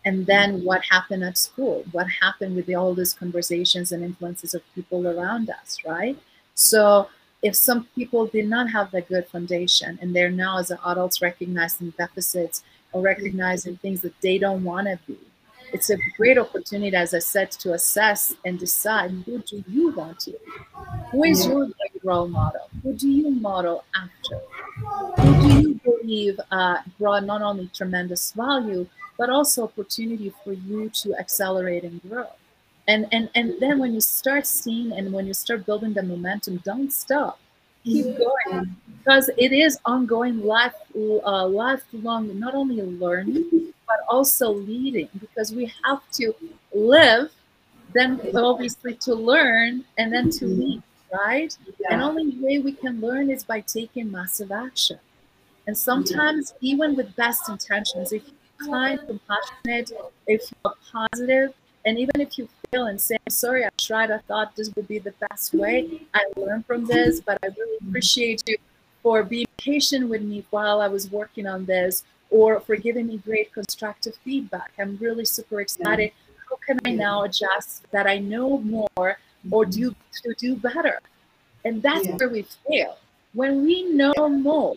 And 0.05 0.25
then 0.25 0.63
what 0.63 0.81
happened 0.89 1.23
at 1.23 1.37
school? 1.37 1.85
What 1.93 2.07
happened 2.21 2.55
with 2.55 2.65
the, 2.65 2.75
all 2.75 2.93
these 2.93 3.13
conversations 3.13 3.91
and 3.91 4.03
influences 4.03 4.53
of 4.53 4.61
people 4.75 5.07
around 5.07 5.49
us, 5.49 5.77
right? 5.85 6.17
So 6.55 7.07
if 7.41 7.55
some 7.55 7.87
people 7.95 8.27
did 8.27 8.47
not 8.47 8.69
have 8.69 8.91
that 8.91 9.07
good 9.07 9.27
foundation 9.27 9.97
and 10.01 10.15
they're 10.15 10.31
now 10.31 10.59
as 10.59 10.71
adults 10.71 11.21
recognizing 11.21 11.91
deficits 11.97 12.63
or 12.91 13.01
recognizing 13.01 13.77
things 13.77 14.01
that 14.01 14.19
they 14.21 14.37
don't 14.37 14.63
want 14.63 14.87
to 14.87 14.99
be, 15.07 15.17
it's 15.73 15.89
a 15.89 15.97
great 16.15 16.37
opportunity, 16.37 16.95
as 16.95 17.13
I 17.13 17.19
said, 17.19 17.51
to 17.51 17.73
assess 17.73 18.33
and 18.45 18.59
decide 18.59 19.11
who 19.25 19.39
do 19.39 19.63
you 19.67 19.91
want 19.91 20.19
to 20.21 20.31
be? 20.31 20.37
Who 21.11 21.23
is 21.23 21.45
your 21.47 21.67
role 22.03 22.27
model? 22.27 22.69
Who 22.83 22.93
do 22.93 23.09
you 23.09 23.31
model 23.31 23.83
after? 23.95 24.39
Who 25.21 25.41
do 25.41 25.61
you 25.61 25.79
believe 25.83 26.39
uh, 26.51 26.77
brought 26.99 27.23
not 27.23 27.41
only 27.41 27.69
tremendous 27.73 28.31
value, 28.33 28.87
but 29.17 29.29
also 29.29 29.63
opportunity 29.63 30.31
for 30.43 30.53
you 30.53 30.89
to 30.89 31.15
accelerate 31.15 31.83
and 31.83 32.01
grow? 32.07 32.27
And, 32.87 33.07
and, 33.11 33.29
and 33.33 33.53
then 33.59 33.79
when 33.79 33.93
you 33.93 34.01
start 34.01 34.45
seeing 34.45 34.91
and 34.91 35.11
when 35.11 35.25
you 35.25 35.33
start 35.33 35.65
building 35.65 35.93
the 35.93 36.03
momentum, 36.03 36.57
don't 36.63 36.91
stop. 36.93 37.39
Keep 37.83 38.17
going 38.17 38.75
because 38.97 39.29
it 39.37 39.51
is 39.51 39.77
ongoing 39.85 40.45
life, 40.45 40.73
uh, 40.95 41.47
lifelong, 41.47 42.39
not 42.39 42.55
only 42.55 42.81
learning, 42.81 43.72
but 43.93 44.05
also 44.13 44.51
leading 44.51 45.09
because 45.19 45.51
we 45.53 45.71
have 45.83 46.01
to 46.11 46.33
live, 46.73 47.31
then 47.93 48.19
obviously 48.35 48.95
to 48.95 49.13
learn, 49.13 49.85
and 49.97 50.11
then 50.11 50.29
to 50.31 50.45
mm-hmm. 50.45 50.61
lead, 50.61 50.83
right? 51.13 51.57
Yeah. 51.79 51.87
And 51.91 52.01
only 52.01 52.35
way 52.39 52.57
we 52.59 52.73
can 52.73 52.99
learn 52.99 53.29
is 53.29 53.43
by 53.43 53.59
taking 53.61 54.11
massive 54.11 54.51
action. 54.51 54.97
And 55.67 55.77
sometimes, 55.77 56.53
yeah. 56.59 56.73
even 56.73 56.95
with 56.95 57.15
best 57.15 57.49
intentions, 57.49 58.11
if 58.11 58.23
you're 58.27 58.69
kind, 58.69 58.99
compassionate, 58.99 59.91
if 60.25 60.41
you're 60.51 60.73
positive, 60.91 61.53
and 61.85 61.99
even 61.99 62.19
if 62.19 62.37
you 62.37 62.49
fail 62.71 62.87
and 62.87 62.99
say, 62.99 63.15
I'm 63.27 63.31
sorry, 63.31 63.63
I 63.65 63.69
tried, 63.77 64.09
I 64.09 64.19
thought 64.19 64.55
this 64.55 64.71
would 64.75 64.87
be 64.87 64.99
the 64.99 65.13
best 65.29 65.53
way, 65.53 66.01
I 66.13 66.23
learned 66.35 66.65
from 66.65 66.85
this, 66.85 67.21
but 67.21 67.37
I 67.43 67.47
really 67.57 67.77
appreciate 67.87 68.41
you 68.47 68.57
for 69.03 69.21
being 69.21 69.47
patient 69.57 70.09
with 70.09 70.23
me 70.23 70.45
while 70.49 70.81
I 70.81 70.87
was 70.87 71.11
working 71.11 71.45
on 71.45 71.65
this 71.65 72.03
or 72.33 72.59
for 72.59 72.75
giving 72.75 73.07
me 73.07 73.17
great 73.17 73.53
constructive 73.53 74.15
feedback. 74.25 74.71
I'm 74.79 74.97
really 74.99 75.23
super 75.23 75.61
excited. 75.61 76.11
Yeah. 76.11 76.33
How 76.49 76.55
can 76.65 76.79
I 76.83 76.91
now 76.91 77.23
adjust 77.23 77.89
that 77.91 78.07
I 78.07 78.17
know 78.17 78.57
more 78.59 79.17
or 79.51 79.65
do 79.65 79.95
to 80.23 80.33
do 80.39 80.55
better? 80.55 80.99
And 81.63 81.81
that's 81.81 82.07
yeah. 82.07 82.15
where 82.15 82.29
we 82.29 82.45
fail. 82.67 82.97
When 83.33 83.63
we 83.63 83.83
know 83.83 84.29
more, 84.29 84.75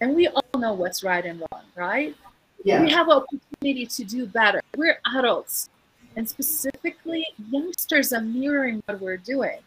and 0.00 0.16
we 0.16 0.26
all 0.26 0.58
know 0.58 0.72
what's 0.72 1.04
right 1.04 1.24
and 1.24 1.40
wrong, 1.40 1.62
right? 1.76 2.16
Yeah. 2.64 2.82
We 2.82 2.90
have 2.90 3.08
opportunity 3.08 3.86
to 3.86 4.04
do 4.04 4.26
better. 4.26 4.60
We're 4.76 4.98
adults. 5.16 5.68
And 6.16 6.28
specifically, 6.28 7.24
youngsters 7.50 8.12
are 8.12 8.20
mirroring 8.20 8.82
what 8.86 9.00
we're 9.00 9.16
doing. 9.16 9.58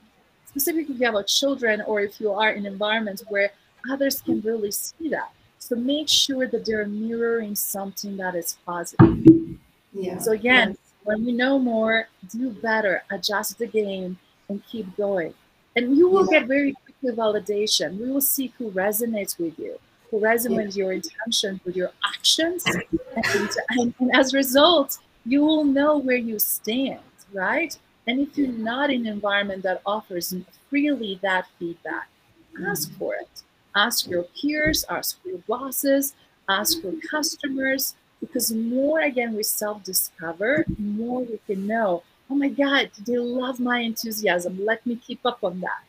Specifically, 0.47 0.95
if 0.95 0.99
you 0.99 1.11
have 1.11 1.25
children 1.27 1.81
or 1.87 2.01
if 2.01 2.19
you 2.19 2.31
are 2.31 2.51
in 2.51 2.65
environments 2.65 3.23
where 3.29 3.51
others 3.89 4.21
can 4.21 4.41
really 4.41 4.71
see 4.71 5.09
that. 5.09 5.31
So 5.63 5.77
make 5.77 6.09
sure 6.09 6.45
that 6.45 6.65
they're 6.65 6.85
mirroring 6.85 7.55
something 7.55 8.17
that 8.17 8.35
is 8.35 8.57
positive. 8.65 9.57
Yeah. 9.93 10.17
So 10.17 10.33
again, 10.33 10.71
yes. 10.71 10.77
when 11.05 11.25
we 11.25 11.31
know 11.31 11.57
more, 11.57 12.09
do 12.29 12.49
better, 12.49 13.03
adjust 13.09 13.59
the 13.59 13.67
game, 13.67 14.19
and 14.49 14.61
keep 14.65 14.93
going. 14.97 15.33
And 15.77 15.95
you 15.95 16.09
will 16.09 16.27
yeah. 16.29 16.39
get 16.39 16.49
very 16.49 16.73
quickly 16.73 17.11
validation. 17.15 17.97
We 17.97 18.11
will 18.11 18.19
see 18.19 18.51
who 18.57 18.71
resonates 18.71 19.39
with 19.39 19.57
you, 19.57 19.79
who 20.11 20.19
resonates 20.19 20.49
yeah. 20.49 20.65
with 20.65 20.75
your 20.75 20.91
intention, 20.91 21.61
with 21.63 21.77
your 21.77 21.91
actions. 22.13 22.65
And, 22.65 23.49
and, 23.69 23.93
and 24.01 24.11
as 24.13 24.33
a 24.33 24.37
result, 24.37 24.97
you 25.25 25.45
will 25.45 25.63
know 25.63 25.97
where 25.97 26.17
you 26.17 26.39
stand, 26.39 26.99
right? 27.31 27.77
And 28.05 28.19
if 28.19 28.37
you're 28.37 28.49
not 28.49 28.91
in 28.91 29.07
an 29.07 29.13
environment 29.13 29.63
that 29.63 29.81
offers 29.85 30.35
freely 30.69 31.19
that 31.21 31.45
feedback, 31.57 32.09
ask 32.67 32.91
mm. 32.91 32.97
for 32.97 33.15
it 33.15 33.43
ask 33.75 34.07
your 34.07 34.23
peers, 34.23 34.85
ask 34.89 35.19
your 35.25 35.39
bosses, 35.47 36.15
ask 36.49 36.81
your 36.83 36.93
customers, 37.09 37.95
because 38.19 38.51
more 38.53 39.01
again 39.01 39.35
we 39.35 39.43
self-discover, 39.43 40.65
more 40.77 41.21
we 41.21 41.39
can 41.47 41.67
know, 41.67 42.03
oh 42.29 42.35
my 42.35 42.49
God, 42.49 42.89
they 43.05 43.17
love 43.17 43.59
my 43.59 43.79
enthusiasm. 43.79 44.63
Let 44.63 44.85
me 44.85 44.95
keep 44.95 45.25
up 45.25 45.43
on 45.43 45.59
that. 45.59 45.83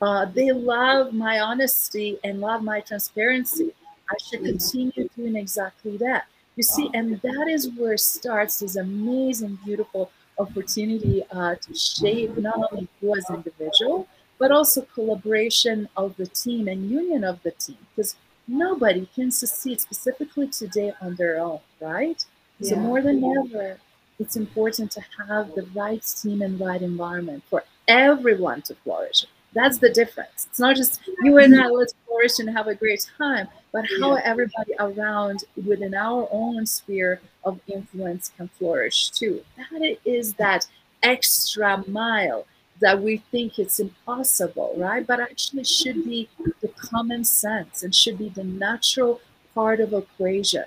Uh, 0.00 0.26
they 0.26 0.52
love 0.52 1.12
my 1.12 1.40
honesty 1.40 2.18
and 2.24 2.40
love 2.40 2.62
my 2.62 2.80
transparency. 2.80 3.72
I 4.10 4.14
should 4.22 4.44
continue 4.44 5.08
doing 5.16 5.36
exactly 5.36 5.96
that. 5.98 6.26
You 6.56 6.62
see, 6.62 6.90
and 6.94 7.20
that 7.20 7.48
is 7.48 7.70
where 7.70 7.96
starts 7.96 8.60
this 8.60 8.76
amazing, 8.76 9.58
beautiful 9.64 10.10
opportunity 10.38 11.24
uh, 11.32 11.56
to 11.56 11.74
shape 11.74 12.36
not 12.38 12.58
only 12.70 12.88
you 13.00 13.14
as 13.16 13.28
an 13.28 13.36
individual, 13.36 14.06
but 14.38 14.50
also 14.52 14.82
collaboration 14.94 15.88
of 15.96 16.16
the 16.16 16.26
team 16.26 16.68
and 16.68 16.90
union 16.90 17.24
of 17.24 17.42
the 17.42 17.50
team 17.52 17.78
because 17.94 18.16
nobody 18.46 19.08
can 19.14 19.30
succeed 19.30 19.80
specifically 19.80 20.48
today 20.48 20.92
on 21.00 21.14
their 21.16 21.38
own, 21.40 21.60
right? 21.80 22.24
Yeah. 22.60 22.70
So 22.70 22.76
more 22.76 23.00
than 23.02 23.22
ever, 23.24 23.78
it's 24.18 24.36
important 24.36 24.90
to 24.92 25.02
have 25.26 25.54
the 25.54 25.66
right 25.74 26.02
team 26.02 26.42
and 26.42 26.58
right 26.58 26.82
environment 26.82 27.42
for 27.50 27.64
everyone 27.86 28.62
to 28.62 28.74
flourish, 28.76 29.24
That's 29.54 29.78
the 29.78 29.88
difference. 29.90 30.46
It's 30.50 30.58
not 30.60 30.76
just 30.76 31.00
you 31.22 31.38
and 31.38 31.58
I, 31.58 31.68
let's 31.68 31.94
flourish 32.06 32.38
and 32.38 32.50
have 32.50 32.66
a 32.66 32.74
great 32.74 33.08
time, 33.16 33.48
but 33.72 33.86
how 34.00 34.16
Yeah. 34.16 34.22
everybody 34.24 34.72
around 34.78 35.44
within 35.66 35.94
our 35.94 36.28
own 36.30 36.66
sphere 36.66 37.20
of 37.44 37.58
influence 37.66 38.30
can 38.36 38.48
flourish 38.58 39.10
too. 39.10 39.42
That 39.56 39.96
is 40.04 40.34
that 40.34 40.66
extra 41.02 41.82
mile 41.88 42.46
that 42.80 43.02
we 43.02 43.18
think 43.30 43.58
it's 43.58 43.80
impossible, 43.80 44.74
right? 44.76 45.06
But 45.06 45.20
actually 45.20 45.64
should 45.64 46.04
be 46.04 46.28
the 46.60 46.68
common 46.68 47.24
sense 47.24 47.82
and 47.82 47.94
should 47.94 48.18
be 48.18 48.28
the 48.28 48.44
natural 48.44 49.20
part 49.54 49.80
of 49.80 49.92
equation. 49.92 50.64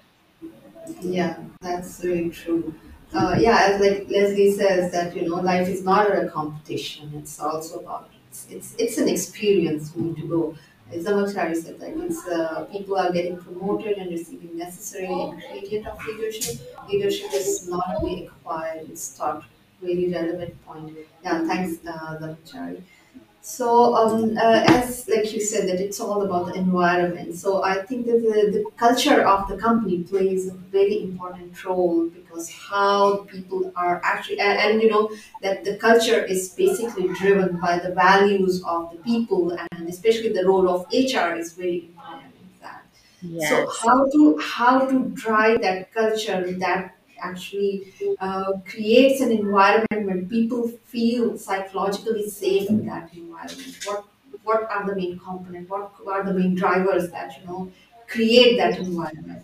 Yeah, 1.02 1.38
that's 1.62 2.00
very 2.02 2.30
true. 2.30 2.74
Uh, 3.14 3.36
yeah, 3.40 3.58
as 3.68 3.82
like 3.82 4.08
Leslie 4.10 4.52
says 4.54 4.92
that 4.94 5.16
you 5.16 5.28
know 5.28 5.36
life 5.36 5.68
is 5.68 5.84
not 5.84 6.08
a 6.16 6.30
competition. 6.30 7.12
It's 7.16 7.40
also 7.40 7.80
about 7.80 8.10
it's 8.30 8.48
it's, 8.50 8.76
it's 8.78 8.98
an 8.98 9.10
experience 9.10 9.94
we 9.96 10.04
need 10.04 10.18
to 10.18 10.28
go. 10.28 10.56
As 10.92 11.06
Zamakshari 11.06 11.56
said, 11.56 11.80
like 11.80 11.94
it's 11.98 12.26
uh, 12.28 12.66
people 12.72 12.98
are 12.98 13.12
getting 13.12 13.38
promoted 13.38 13.98
and 13.98 14.10
receiving 14.12 14.58
necessary 14.58 15.12
ingredient 15.12 15.88
of 15.88 16.00
leadership. 16.06 16.56
Leadership 16.90 17.34
is 17.34 17.68
not 17.68 17.96
only 17.98 18.28
acquired; 18.28 18.90
it's 18.90 19.18
taught. 19.18 19.44
Very 19.82 20.10
relevant 20.14 20.64
point. 20.66 20.96
Yeah, 21.24 21.46
thanks, 21.48 21.86
uh. 21.86 22.34
So, 23.44 23.96
um, 23.96 24.38
uh, 24.38 24.64
as 24.68 25.08
like 25.10 25.34
you 25.34 25.42
said, 25.42 25.68
that 25.70 25.80
it's 25.82 26.00
all 26.00 26.22
about 26.22 26.46
the 26.48 26.54
environment. 26.60 27.36
So, 27.36 27.64
I 27.64 27.82
think 27.82 28.06
that 28.06 28.22
the, 28.22 28.52
the 28.52 28.66
culture 28.78 29.22
of 29.28 29.48
the 29.50 29.58
company 29.58 30.04
plays 30.04 30.48
a 30.48 30.54
very 30.54 31.02
important 31.02 31.64
role 31.66 32.08
because 32.10 32.52
how 32.52 33.26
people 33.32 33.72
are 33.76 34.00
actually, 34.04 34.40
and, 34.40 34.60
and 34.60 34.82
you 34.84 34.90
know, 34.92 35.10
that 35.42 35.64
the 35.66 35.78
culture 35.78 36.24
is 36.24 36.50
basically 36.50 37.08
driven 37.10 37.60
by 37.60 37.80
the 37.80 37.92
values 37.96 38.64
of 38.64 38.92
the 38.92 38.98
people, 38.98 39.58
and 39.72 39.90
especially 39.90 40.30
the 40.30 40.46
role 40.46 40.70
of 40.70 40.86
HR 40.92 41.36
is 41.36 41.54
very 41.54 41.86
important 41.88 42.36
in 42.40 42.50
that. 42.62 42.84
So 43.38 43.68
how 43.82 44.08
to 44.12 44.38
how 44.40 44.86
to 44.88 45.10
drive 45.14 45.62
that 45.62 45.92
culture 45.94 46.54
that 46.60 46.96
actually 47.22 47.94
uh, 48.20 48.54
creates 48.68 49.22
an 49.22 49.32
environment 49.32 50.06
when 50.06 50.28
people 50.30 50.68
feel 50.86 51.38
psychologically 51.38 52.30
safe 52.30 52.70
in 52.70 52.86
that 52.86 53.10
environment? 53.14 53.78
What 53.86 54.06
what 54.44 54.64
are 54.72 54.86
the 54.88 54.96
main 54.96 55.20
components? 55.20 55.70
What 55.70 55.94
are 56.08 56.24
the 56.24 56.34
main 56.34 56.56
drivers 56.56 57.10
that 57.12 57.38
you 57.40 57.46
know 57.48 57.72
create 58.08 58.58
that 58.58 58.80
environment? 58.80 59.44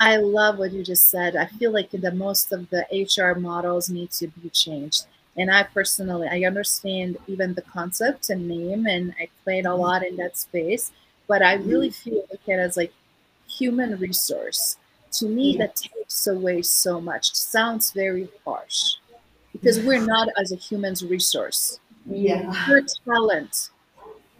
I 0.00 0.16
love 0.16 0.58
what 0.58 0.72
you 0.72 0.82
just 0.84 1.06
said. 1.08 1.34
I 1.36 1.46
feel 1.46 1.72
like 1.72 1.90
the 1.90 2.12
most 2.12 2.52
of 2.52 2.70
the 2.70 2.86
HR 2.90 3.34
models 3.34 3.88
need 3.90 4.10
to 4.12 4.28
be 4.28 4.50
changed. 4.50 5.06
And 5.36 5.50
I 5.50 5.64
personally, 5.64 6.28
I 6.28 6.44
understand 6.46 7.18
even 7.26 7.54
the 7.54 7.62
concept 7.62 8.30
and 8.30 8.46
name, 8.48 8.86
and 8.86 9.14
I 9.20 9.28
played 9.42 9.66
a 9.66 9.74
lot 9.74 10.04
in 10.06 10.16
that 10.16 10.36
space. 10.36 10.92
But 11.26 11.42
I 11.42 11.54
really 11.54 11.88
Mhm. 11.90 11.94
feel 11.94 12.26
like 12.30 12.46
it 12.48 12.58
as 12.60 12.76
like 12.76 12.92
human 13.48 13.98
resource. 13.98 14.76
To 15.18 15.28
me, 15.28 15.56
that 15.58 15.76
takes 15.76 16.26
away 16.26 16.62
so 16.62 17.00
much. 17.00 17.30
It 17.30 17.36
sounds 17.36 17.92
very 17.92 18.28
harsh 18.44 18.94
because 19.52 19.80
we're 19.80 20.04
not 20.14 20.28
as 20.36 20.52
a 20.52 20.56
human's 20.56 21.04
resource. 21.04 21.78
yeah, 22.06 22.52
We're 22.68 22.84
talent. 23.04 23.70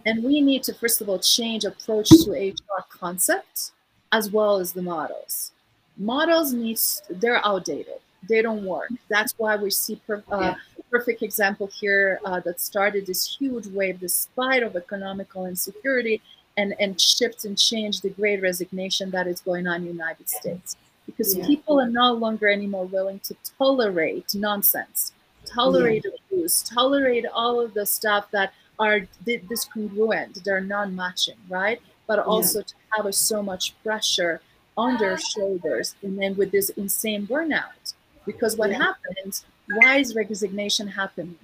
And 0.06 0.22
we 0.22 0.40
need 0.40 0.62
to, 0.64 0.74
first 0.74 1.00
of 1.00 1.08
all, 1.08 1.18
change 1.18 1.64
approach 1.64 2.08
to 2.08 2.32
HR 2.32 2.84
concepts 2.90 3.72
as 4.12 4.30
well 4.30 4.58
as 4.58 4.72
the 4.72 4.82
models. 4.82 5.52
Models 5.96 6.52
needs 6.52 7.02
they're 7.08 7.44
outdated. 7.46 8.00
They 8.28 8.42
don't 8.42 8.64
work. 8.64 8.90
That's 9.08 9.34
why 9.38 9.56
we 9.56 9.70
see 9.70 10.00
per, 10.06 10.22
uh, 10.30 10.54
perfect 10.90 11.22
example 11.22 11.68
here 11.68 12.20
uh, 12.24 12.40
that 12.40 12.60
started 12.60 13.06
this 13.06 13.36
huge 13.36 13.66
wave 13.66 13.98
despite 14.00 14.62
of 14.62 14.76
economical 14.76 15.46
insecurity 15.46 16.22
and 16.56 16.74
and 16.78 17.00
shift 17.00 17.44
and 17.44 17.58
change 17.58 18.00
the 18.00 18.10
great 18.10 18.40
resignation 18.40 19.10
that 19.10 19.26
is 19.26 19.40
going 19.40 19.66
on 19.66 19.76
in 19.76 19.82
the 19.84 19.92
United 19.92 20.28
States 20.28 20.76
because 21.06 21.36
yeah, 21.36 21.46
people 21.46 21.80
are 21.80 21.88
no 21.88 22.12
longer 22.12 22.48
anymore 22.48 22.86
willing 22.86 23.20
to 23.20 23.36
tolerate 23.58 24.34
nonsense, 24.34 25.12
yeah, 25.44 25.54
tolerate 25.54 26.04
abuse, 26.06 26.62
tolerate 26.62 27.26
all 27.32 27.60
of 27.60 27.74
the 27.74 27.86
stuff 27.86 28.30
that 28.30 28.52
are 28.78 29.00
di- 29.24 29.38
discongruent, 29.38 30.42
they're 30.42 30.60
non-matching, 30.60 31.36
right? 31.48 31.80
But 32.06 32.18
yeah, 32.18 32.24
also 32.24 32.62
to 32.62 32.74
have 32.96 33.06
a, 33.06 33.12
so 33.12 33.42
much 33.42 33.74
pressure 33.82 34.40
on 34.76 34.98
their 34.98 35.16
shoulders, 35.18 35.94
and 36.02 36.18
then 36.18 36.36
with 36.36 36.50
this 36.50 36.70
insane 36.70 37.26
burnout. 37.26 37.94
Because 38.26 38.56
what 38.56 38.70
yeah, 38.70 38.78
happens? 38.78 39.44
Why 39.68 39.98
is 39.98 40.14
resignation 40.14 40.88
happening? 40.88 41.38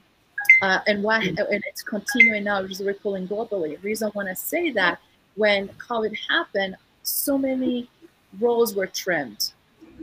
Uh, 0.63 0.81
and 0.87 1.03
why 1.03 1.21
and 1.23 1.39
it's 1.39 1.83
continuing 1.83 2.45
now, 2.45 2.63
it's 2.63 2.81
rippling 2.81 3.27
globally. 3.29 3.81
The 3.81 3.89
reason 3.89 4.09
I 4.09 4.11
want 4.15 4.29
to 4.29 4.37
say 4.37 4.71
that 4.73 4.99
when 5.37 5.69
COVID 5.69 6.17
happened, 6.29 6.77
so 7.03 7.39
many 7.39 7.89
roles 8.41 8.75
were 8.75 8.87
trimmed, 8.87 9.53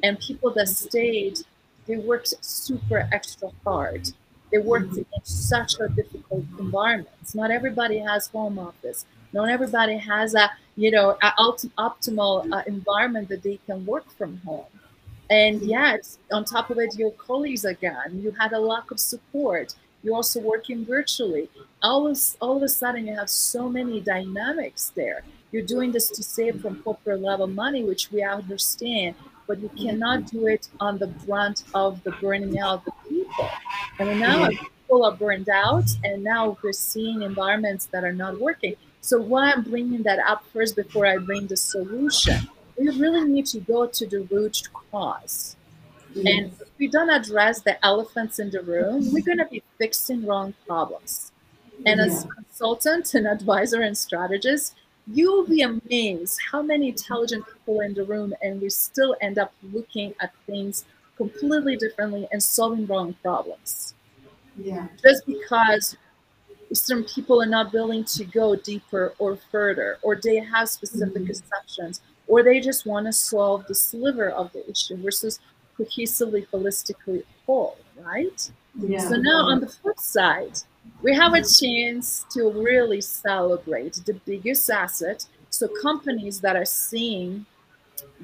and 0.03 0.19
people 0.19 0.51
that 0.55 0.67
stayed, 0.67 1.39
they 1.85 1.97
worked 1.97 2.33
super 2.43 3.07
extra 3.11 3.49
hard. 3.63 4.11
They 4.51 4.59
worked 4.59 4.91
mhm, 4.91 4.97
in 4.99 5.23
such 5.23 5.79
a 5.79 5.89
difficult 5.89 6.45
environment. 6.59 7.09
Not 7.35 7.51
everybody 7.51 7.99
has 7.99 8.27
home 8.27 8.57
office. 8.57 9.05
Not 9.33 9.49
everybody 9.49 9.97
has 9.97 10.35
a 10.35 10.49
you 10.75 10.91
know 10.91 11.17
a 11.21 11.31
ulti- 11.39 11.71
optimal 11.77 12.51
uh, 12.51 12.63
environment 12.67 13.29
that 13.29 13.43
they 13.43 13.59
can 13.65 13.85
work 13.85 14.09
from 14.17 14.37
home. 14.45 14.65
And 15.29 15.61
yeah, 15.61 15.95
it's, 15.95 16.19
on 16.31 16.45
top 16.45 16.69
of 16.69 16.77
it, 16.79 16.95
your 16.97 17.11
colleagues 17.11 17.65
again, 17.65 18.21
you 18.21 18.31
had 18.31 18.53
a 18.53 18.59
lack 18.59 18.91
of 18.91 18.99
support. 18.99 19.75
You're 20.03 20.15
also 20.15 20.39
working 20.39 20.85
virtually. 20.85 21.49
All 21.81 22.07
of, 22.07 22.19
all 22.39 22.57
of 22.57 22.63
a 22.63 22.69
sudden, 22.69 23.07
you 23.07 23.15
have 23.15 23.29
so 23.29 23.69
many 23.69 23.99
dynamics 23.99 24.91
there. 24.95 25.23
You're 25.51 25.63
doing 25.63 25.91
this 25.91 26.09
to 26.09 26.23
save 26.23 26.61
from 26.61 26.81
corporate 26.83 27.21
level 27.21 27.47
money, 27.47 27.83
which 27.83 28.11
we 28.11 28.23
understand, 28.23 29.15
but 29.47 29.59
you 29.59 29.69
cannot 29.69 30.27
do 30.27 30.47
it 30.47 30.67
on 30.79 30.97
the 30.97 31.07
brunt 31.07 31.63
of 31.73 32.03
the 32.03 32.11
burning 32.11 32.57
out 32.59 32.79
of 32.79 32.85
the 32.85 32.91
people. 33.09 33.49
And 33.99 34.19
now 34.19 34.49
yeah, 34.49 34.59
people 34.87 35.03
are 35.05 35.15
burned 35.15 35.49
out, 35.49 35.85
and 36.03 36.23
now 36.23 36.57
we're 36.63 36.71
seeing 36.71 37.21
environments 37.21 37.87
that 37.87 38.03
are 38.03 38.13
not 38.13 38.39
working. 38.39 38.75
So 39.01 39.21
why 39.21 39.51
I'm 39.51 39.63
bringing 39.63 40.03
that 40.03 40.19
up 40.19 40.45
first 40.53 40.75
before 40.75 41.05
I 41.05 41.17
bring 41.17 41.47
the 41.47 41.57
solution? 41.57 42.47
We 42.77 42.89
really 42.89 43.27
need 43.27 43.47
to 43.47 43.59
go 43.59 43.87
to 43.87 44.05
the 44.05 44.21
root 44.21 44.61
cause. 44.91 45.56
And 46.25 46.51
if 46.59 46.67
we 46.79 46.87
don't 46.87 47.09
address 47.09 47.61
the 47.61 47.83
elephants 47.85 48.39
in 48.39 48.49
the 48.51 48.61
room, 48.61 49.11
we're 49.11 49.23
going 49.23 49.37
to 49.39 49.47
be 49.51 49.63
fixing 49.77 50.25
wrong 50.25 50.53
problems. 50.67 51.31
And 51.85 51.99
as 52.01 52.13
yeah, 52.13 52.23
a 52.25 52.27
consultant 52.35 53.13
and 53.15 53.27
advisor 53.27 53.81
and 53.81 53.97
strategist, 53.97 54.75
you'll 55.07 55.47
be 55.47 55.61
amazed 55.61 56.39
how 56.51 56.61
many 56.61 56.89
intelligent 56.89 57.45
people 57.47 57.81
in 57.81 57.93
the 57.93 58.03
room 58.05 58.33
and 58.41 58.61
we 58.61 58.69
still 58.69 59.15
end 59.21 59.37
up 59.39 59.53
looking 59.63 60.13
at 60.21 60.33
things 60.45 60.85
completely 61.17 61.75
differently 61.77 62.27
and 62.31 62.43
solving 62.43 62.85
wrong 62.87 63.15
problems. 63.23 63.95
yeah, 64.57 64.87
Just 65.03 65.25
because 65.25 65.95
some 66.73 67.03
people 67.05 67.41
are 67.41 67.45
not 67.47 67.73
willing 67.73 68.03
to 68.05 68.25
go 68.25 68.55
deeper 68.55 69.13
or 69.19 69.37
further, 69.51 69.99
or 70.03 70.15
they 70.21 70.37
have 70.37 70.69
specific 70.69 71.23
mhm, 71.23 71.29
assumptions, 71.29 72.01
or 72.27 72.43
they 72.43 72.59
just 72.59 72.85
want 72.85 73.05
to 73.07 73.13
solve 73.13 73.65
the 73.67 73.75
sliver 73.75 74.29
of 74.29 74.51
the 74.53 74.69
issue 74.69 74.97
versus 74.97 75.39
cohesively, 75.77 76.47
holistically 76.47 77.23
whole, 77.45 77.77
right? 78.03 78.51
yeah, 78.75 79.09
So 79.09 79.15
now 79.15 79.47
on 79.47 79.59
the 79.61 79.67
flip 79.67 79.99
side, 79.99 80.59
we 81.01 81.13
have 81.15 81.33
a 81.33 81.43
chance 81.43 82.25
to 82.31 82.49
really 82.51 83.01
celebrate 83.01 83.95
the 84.05 84.13
biggest 84.25 84.69
asset. 84.69 85.25
So 85.49 85.67
companies 85.81 86.39
that 86.41 86.55
are 86.55 86.65
seeing 86.65 87.45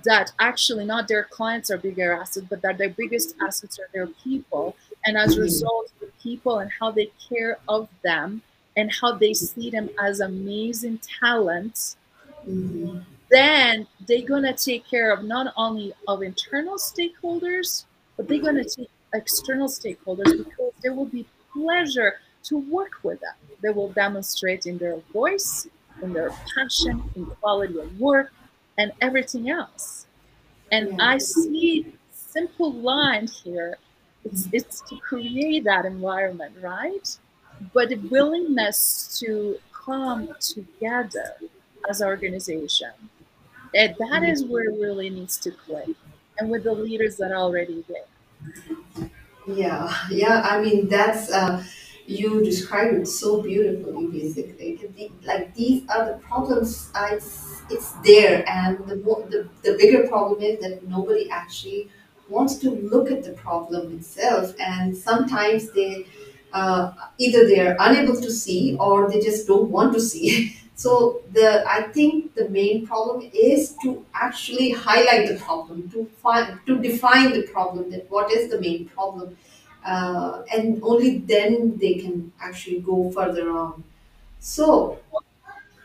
that 0.03 0.31
actually 0.39 0.85
not 0.85 1.07
their 1.07 1.23
clients 1.23 1.71
are 1.71 1.77
bigger 1.77 2.13
assets, 2.13 2.45
but 2.49 2.61
that 2.61 2.77
their 2.77 2.89
biggest 2.89 3.35
assets 3.41 3.79
are 3.79 3.87
their 3.93 4.07
people. 4.07 4.75
And 5.05 5.17
as 5.17 5.37
a 5.37 5.41
result, 5.41 5.91
the 5.99 6.09
people 6.21 6.59
and 6.59 6.71
how 6.79 6.91
they 6.91 7.11
care 7.29 7.59
of 7.67 7.89
them 8.03 8.41
and 8.75 8.91
how 8.91 9.13
they 9.13 9.33
see 9.33 9.69
them 9.69 9.89
as 9.99 10.19
amazing 10.19 10.99
talents, 11.21 11.97
mhm, 12.47 13.03
then 13.33 13.87
they're 14.07 14.27
gonna 14.27 14.55
take 14.55 14.85
care 14.87 15.11
of 15.11 15.23
not 15.23 15.53
only 15.57 15.93
of 16.07 16.21
internal 16.23 16.77
stakeholders, 16.77 17.85
but 18.17 18.27
they're 18.27 18.41
gonna 18.41 18.63
take 18.63 18.89
external 19.13 19.67
stakeholders 19.67 20.37
because 20.37 20.73
there 20.83 20.93
will 20.93 21.05
be 21.19 21.25
pleasure 21.53 22.19
to 22.43 22.57
work 22.57 22.93
with 23.03 23.19
them. 23.21 23.35
They 23.61 23.69
will 23.71 23.89
demonstrate 23.91 24.65
in 24.67 24.77
their 24.77 24.97
voice, 25.13 25.67
in 26.01 26.13
their 26.13 26.31
passion, 26.55 27.03
in 27.15 27.25
quality 27.25 27.79
of 27.79 27.99
work, 27.99 28.33
and 28.77 28.91
everything 29.01 29.49
else. 29.49 30.07
And 30.71 30.89
yeah, 30.89 30.95
I 31.13 31.17
see 31.19 31.87
simple 32.11 32.73
line 32.73 33.27
here. 33.27 33.77
It's 34.25 34.47
it's 34.53 34.81
to 34.89 34.97
create 34.97 35.65
that 35.65 35.85
environment, 35.85 36.55
right? 36.61 37.07
But 37.73 37.89
the 37.89 37.97
willingness 37.97 39.19
to 39.19 39.59
come 39.73 40.29
together 40.39 41.35
as 41.89 42.01
an 42.01 42.07
organization. 42.07 42.91
And 43.75 43.95
that 43.99 44.23
yeah. 44.23 44.31
is 44.31 44.45
where 44.45 44.63
it 44.65 44.79
really 44.79 45.09
needs 45.09 45.37
to 45.39 45.51
click. 45.51 45.89
And 46.39 46.49
with 46.49 46.63
the 46.63 46.73
leaders 46.73 47.17
that 47.17 47.31
are 47.31 47.37
already 47.37 47.83
there. 47.87 48.05
Yeah, 49.47 49.93
yeah. 50.09 50.41
I 50.43 50.61
mean, 50.61 50.87
that's 50.87 51.29
uh, 51.31 51.63
you 52.05 52.43
described 52.43 52.93
it 52.95 53.07
so 53.07 53.41
beautifully. 53.41 54.07
Basically, 54.07 55.11
like 55.25 55.53
these 55.53 55.83
are 55.89 56.05
the 56.05 56.17
problems. 56.19 56.89
Uh, 56.95 57.09
it's, 57.11 57.61
it's 57.69 57.91
there, 58.05 58.47
and 58.47 58.77
the, 58.87 58.95
mo- 58.97 59.27
the 59.29 59.49
the 59.63 59.73
bigger 59.77 60.07
problem 60.07 60.41
is 60.41 60.59
that 60.61 60.87
nobody 60.87 61.29
actually 61.29 61.89
wants 62.29 62.55
to 62.59 62.69
look 62.71 63.11
at 63.11 63.23
the 63.23 63.33
problem 63.33 63.97
itself, 63.97 64.53
and 64.59 64.95
sometimes 64.95 65.71
they 65.73 66.05
uh, 66.53 66.93
either 67.17 67.45
they 67.45 67.59
are 67.59 67.75
unable 67.79 68.15
to 68.21 68.31
see 68.31 68.77
or 68.79 69.09
they 69.11 69.19
just 69.19 69.45
don't 69.45 69.69
want 69.69 69.93
to 69.93 69.99
see. 69.99 70.57
So 70.75 71.21
the 71.31 71.63
I 71.69 71.83
think 71.83 72.33
the 72.35 72.49
main 72.49 72.85
problem 72.87 73.29
is 73.33 73.75
to 73.83 74.05
actually 74.13 74.71
highlight 74.71 75.27
the 75.29 75.35
problem, 75.35 75.89
to 75.91 76.05
find 76.21 76.59
to 76.65 76.79
define 76.81 77.33
the 77.33 77.43
problem. 77.43 77.91
That 77.91 78.09
what 78.09 78.31
is 78.31 78.49
the 78.49 78.59
main 78.59 78.85
problem, 78.89 79.37
uh, 79.85 80.43
and 80.53 80.81
only 80.83 81.19
then 81.19 81.77
they 81.77 81.95
can 81.95 82.31
actually 82.41 82.79
go 82.81 83.11
further 83.11 83.51
on. 83.51 83.83
So 84.39 84.99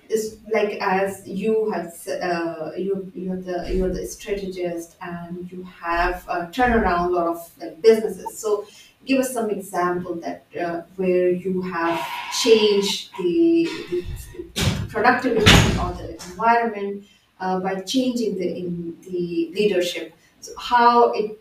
it's 0.08 0.36
like 0.52 0.78
as 0.80 1.26
you 1.26 1.70
have 1.70 1.94
uh, 2.22 2.70
you 2.76 3.10
you're 3.14 3.36
the 3.36 3.70
you're 3.74 3.92
the 3.92 4.06
strategist 4.06 4.96
and 5.02 5.50
you 5.52 5.62
have 5.64 6.24
uh, 6.28 6.46
turned 6.50 6.74
around 6.74 7.10
a 7.10 7.14
lot 7.14 7.26
of 7.26 7.50
like 7.60 7.80
businesses 7.82 8.38
so 8.38 8.66
give 9.04 9.20
us 9.20 9.32
some 9.32 9.50
example 9.50 10.14
that 10.14 10.44
uh, 10.58 10.80
where 10.96 11.28
you 11.30 11.60
have 11.62 12.00
changed 12.42 13.10
the, 13.18 13.64
the 13.90 14.77
productivity 14.88 15.50
or 15.78 15.92
the 15.92 16.14
environment 16.30 17.04
uh, 17.40 17.60
by 17.60 17.80
changing 17.82 18.36
the 18.38 18.48
in 18.58 18.96
the 19.02 19.50
leadership 19.54 20.14
so 20.40 20.52
how 20.58 21.12
it 21.12 21.40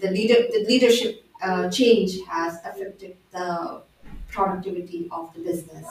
the 0.00 0.10
leader 0.10 0.34
the 0.52 0.64
leadership 0.68 1.24
uh, 1.42 1.70
change 1.70 2.20
has 2.28 2.58
affected 2.64 3.16
the 3.30 3.82
productivity 4.28 5.08
of 5.10 5.32
the 5.34 5.40
business 5.40 5.86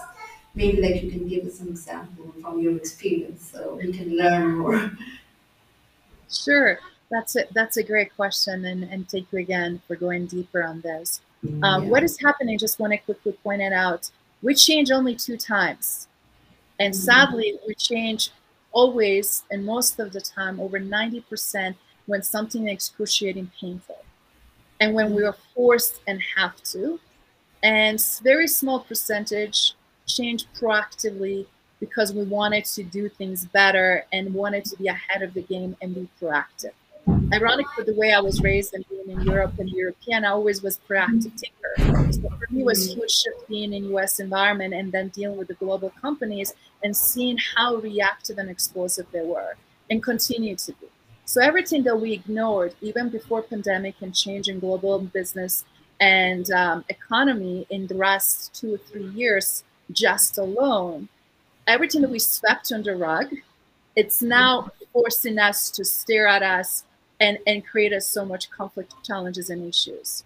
Maybe 0.56 0.82
like 0.82 1.04
you 1.04 1.12
can 1.12 1.28
give 1.28 1.46
us 1.46 1.60
some 1.60 1.68
example 1.68 2.34
from 2.42 2.60
your 2.60 2.76
experience 2.78 3.52
so 3.52 3.76
we 3.76 3.94
can 3.94 4.18
learn 4.18 4.58
more. 4.58 4.92
Sure. 6.32 6.80
That's 7.12 7.36
a, 7.36 7.44
that's 7.54 7.78
a 7.78 7.84
great 7.84 8.14
question, 8.16 8.66
and, 8.66 8.84
and 8.84 9.08
thank 9.10 9.32
you 9.32 9.40
again 9.40 9.82
for 9.88 9.96
going 9.96 10.26
deeper 10.26 10.64
on 10.64 10.82
this. 10.82 11.22
Um, 11.62 11.84
Yeah. 11.84 11.90
what 11.90 12.04
is 12.04 12.18
happening? 12.20 12.58
Just 12.58 12.80
want 12.80 12.92
to 12.94 12.98
quickly 12.98 13.34
point 13.44 13.62
it 13.62 13.72
out. 13.72 14.10
We 14.42 14.56
change 14.56 14.90
only 14.92 15.16
two 15.16 15.38
times, 15.38 16.08
and 16.80 16.94
Mhm. 16.94 16.98
sadly, 16.98 17.60
we 17.68 17.76
change 17.76 18.32
always 18.72 19.44
and 19.50 19.66
most 19.66 20.00
of 20.00 20.12
the 20.14 20.22
time, 20.22 20.60
over 20.60 20.80
90% 20.80 21.76
when 22.06 22.22
something 22.22 22.68
excruciating 22.68 23.52
painful, 23.60 24.04
and 24.80 24.94
when 24.94 25.14
we 25.14 25.24
are 25.24 25.36
forced 25.56 26.00
and 26.08 26.22
have 26.36 26.62
to, 26.64 27.00
and 27.64 28.00
very 28.24 28.48
small 28.48 28.80
percentage 28.80 29.74
change 30.06 30.46
proactively 30.54 31.46
because 31.80 32.14
we 32.14 32.24
wanted 32.24 32.66
to 32.66 32.84
do 32.84 33.10
things 33.10 33.46
better 33.46 34.06
and 34.14 34.34
wanted 34.34 34.66
to 34.66 34.76
be 34.78 34.88
ahead 34.88 35.22
of 35.22 35.34
the 35.34 35.42
game 35.42 35.76
and 35.82 35.94
be 35.96 36.08
proactive. 36.20 36.72
Ironically, 37.34 37.84
the 37.86 37.94
way 37.94 38.14
I 38.14 38.20
was 38.20 38.42
raised 38.42 38.74
and 38.74 38.88
being 38.90 39.10
in 39.10 39.22
Europe 39.22 39.60
and 39.60 39.70
European, 39.70 40.26
I 40.26 40.30
always 40.30 40.62
was 40.62 40.80
proactive 40.88 41.32
thinker. 41.40 42.12
So 42.12 42.30
for 42.30 42.48
me, 42.50 42.62
it 42.62 42.66
was 42.66 42.94
huge 42.94 43.12
shift 43.12 43.48
being 43.48 43.74
in 43.74 43.86
US 43.96 44.20
environment 44.20 44.74
and 44.74 44.92
then 44.92 45.10
dealing 45.10 45.38
with 45.38 45.48
the 45.48 45.54
global 45.56 45.92
companies 46.02 46.54
and 46.84 46.96
seeing 46.96 47.38
how 47.56 47.76
reactive 47.76 48.38
and 48.38 48.50
explosive 48.50 49.08
they 49.12 49.26
were 49.26 49.56
and 49.90 50.02
continue 50.04 50.56
to 50.56 50.72
be. 50.74 50.88
So 51.26 51.42
everything 51.42 51.84
that 51.84 52.00
we 52.00 52.14
ignored, 52.14 52.76
even 52.82 53.10
before 53.10 53.42
pandemic 53.42 53.96
and 54.02 54.16
change 54.16 54.48
in 54.48 54.60
global 54.60 55.00
business 55.00 55.66
and 56.00 56.50
um, 56.52 56.86
economy 56.90 57.68
in 57.70 57.88
the 57.88 57.96
last 57.96 58.54
two 58.54 58.76
or 58.76 58.78
three 58.78 59.10
years, 59.10 59.64
just 59.92 60.38
alone, 60.38 61.10
everything 61.68 62.02
that 62.02 62.10
we 62.10 62.20
swept 62.20 62.72
under 62.72 62.96
rug, 62.96 63.28
it's 63.96 64.22
now 64.22 64.72
forcing 64.94 65.38
us 65.38 65.70
to 65.72 65.84
stare 65.84 66.28
at 66.28 66.44
us 66.44 66.84
and, 67.20 67.38
and 67.48 67.66
create 67.66 67.94
us 67.94 68.08
so 68.08 68.26
much 68.26 68.50
conflict, 68.50 68.94
challenges, 69.04 69.50
and 69.50 69.68
issues. 69.68 70.24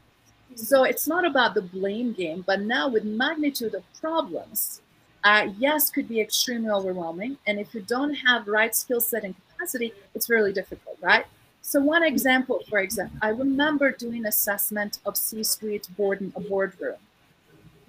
So 0.56 0.84
it's 0.84 1.08
not 1.08 1.26
about 1.26 1.54
the 1.54 1.62
blame 1.62 2.14
game, 2.14 2.44
but 2.46 2.62
now 2.62 2.90
with 2.90 3.06
magnitude 3.06 3.74
of 3.74 3.84
problems, 4.00 4.82
uh, 5.24 5.50
yes, 5.58 5.90
could 5.90 6.08
be 6.10 6.20
extremely 6.20 6.70
overwhelming. 6.70 7.38
And 7.48 7.60
if 7.60 7.74
you 7.74 7.82
don't 7.82 8.16
have 8.16 8.48
right 8.48 8.76
skill 8.76 9.02
set 9.02 9.24
and 9.24 9.36
capacity, 9.52 9.94
it's 10.14 10.30
really 10.30 10.52
difficult, 10.52 10.98
right? 11.02 11.26
So 11.62 11.80
one 11.80 12.04
example, 12.04 12.62
for 12.70 12.80
example, 12.80 13.18
I 13.22 13.30
remember 13.30 13.92
doing 13.92 14.26
assessment 14.26 15.00
of 15.06 15.16
C-suite 15.16 15.88
board 15.96 16.20
in 16.20 16.34
a 16.36 16.42
boardroom. 16.42 16.98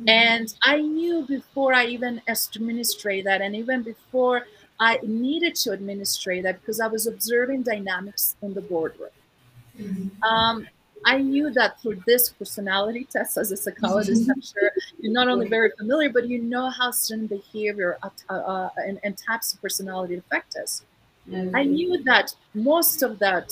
And 0.07 0.53
I 0.62 0.81
knew 0.81 1.23
before 1.23 1.73
I 1.73 1.87
even 1.87 2.23
administrate 2.29 3.25
that, 3.25 3.41
and 3.41 3.55
even 3.55 3.83
before 3.83 4.47
I 4.83 4.99
needed 5.03 5.55
to 5.62 5.73
administrate 5.73 6.42
that, 6.42 6.61
because 6.61 6.81
I 6.81 6.88
was 6.88 7.07
observing 7.07 7.62
dynamics 7.62 8.25
in 8.42 8.53
the 8.59 8.61
boardroom. 8.61 9.16
Mhm. 9.79 10.11
Um, 10.31 10.66
I 11.05 11.18
knew 11.18 11.51
that 11.59 11.81
through 11.81 11.99
this 12.07 12.29
personality 12.31 13.05
test, 13.14 13.37
as 13.37 13.53
a 13.53 13.57
psychologist, 13.57 14.29
I'm 14.29 14.40
sure 14.40 14.68
you're 15.01 15.12
not 15.21 15.29
only 15.29 15.49
very 15.49 15.71
familiar, 15.79 16.11
but 16.11 16.25
you 16.29 16.38
know 16.53 16.66
how 16.79 16.90
certain 16.90 17.29
behavior 17.29 17.90
uh, 18.03 18.11
uh, 18.33 18.71
and, 18.88 18.99
and 19.05 19.16
types 19.16 19.53
of 19.53 19.62
personality 19.62 20.14
affect 20.16 20.57
us. 20.57 20.83
I 21.55 21.62
knew 21.62 22.03
that 22.03 22.35
most 22.53 23.03
of 23.03 23.21
that 23.21 23.47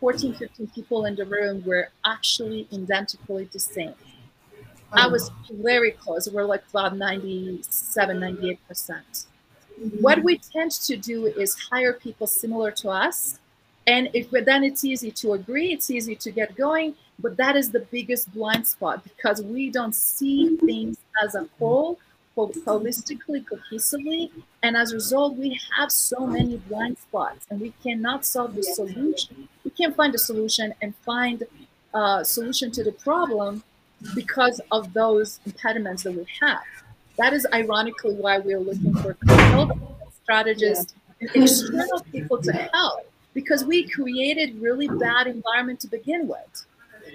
14, 0.00 0.34
15 0.34 0.68
people 0.74 1.04
in 1.04 1.14
the 1.14 1.26
room 1.26 1.62
were 1.66 1.90
actually 2.14 2.66
identically 2.72 3.44
the 3.52 3.60
same. 3.60 3.94
I 4.92 5.06
was 5.06 5.30
very 5.50 5.92
close. 5.92 6.28
We're 6.30 6.44
like 6.54 6.64
about 6.70 6.96
97, 6.96 8.18
98%. 8.18 9.26
What 10.00 10.22
we 10.22 10.38
tend 10.38 10.72
to 10.72 10.96
do 10.96 11.26
is 11.26 11.56
hire 11.70 11.92
people 11.92 12.26
similar 12.26 12.70
to 12.72 12.90
us. 12.90 13.38
And 13.86 14.10
if 14.14 14.30
then 14.30 14.62
it's 14.62 14.84
easy 14.84 15.10
to 15.10 15.32
agree, 15.32 15.72
it's 15.72 15.90
easy 15.90 16.14
to 16.14 16.30
get 16.30 16.54
going. 16.56 16.94
But 17.18 17.36
that 17.36 17.56
is 17.56 17.70
the 17.70 17.80
biggest 17.80 18.32
blind 18.32 18.66
spot 18.66 19.04
because 19.04 19.42
we 19.42 19.70
don't 19.70 19.94
see 19.94 20.56
things 20.56 20.96
as 21.22 21.34
a 21.34 21.48
whole, 21.58 21.98
holistically, 22.36 23.44
cohesively. 23.44 24.30
And 24.62 24.76
as 24.76 24.92
a 24.92 24.96
result, 24.96 25.36
we 25.36 25.60
have 25.76 25.90
so 25.90 26.26
many 26.26 26.56
blind 26.56 26.98
spots 26.98 27.46
and 27.50 27.60
we 27.60 27.72
cannot 27.82 28.24
solve 28.24 28.54
the 28.54 28.62
solution. 28.62 29.48
We 29.64 29.70
can't 29.70 29.94
find 29.96 30.14
a 30.14 30.18
solution 30.18 30.74
and 30.80 30.94
find 30.96 31.44
a 31.94 32.24
solution 32.24 32.70
to 32.72 32.84
the 32.84 32.92
problem 32.92 33.62
because 34.14 34.60
of 34.70 34.92
those 34.92 35.40
impediments 35.46 36.02
that 36.04 36.12
we 36.12 36.26
have. 36.40 36.62
That 37.18 37.32
is 37.32 37.46
ironically 37.52 38.14
why 38.14 38.38
we're 38.38 38.60
looking 38.60 38.94
for 38.94 39.16
strategists, 40.22 40.94
and 41.20 41.30
external 41.34 42.00
people 42.10 42.40
to 42.42 42.52
help 42.52 43.06
because 43.34 43.64
we 43.64 43.88
created 43.88 44.60
really 44.60 44.88
bad 44.88 45.26
environment 45.26 45.80
to 45.80 45.88
begin 45.88 46.28
with. 46.28 46.66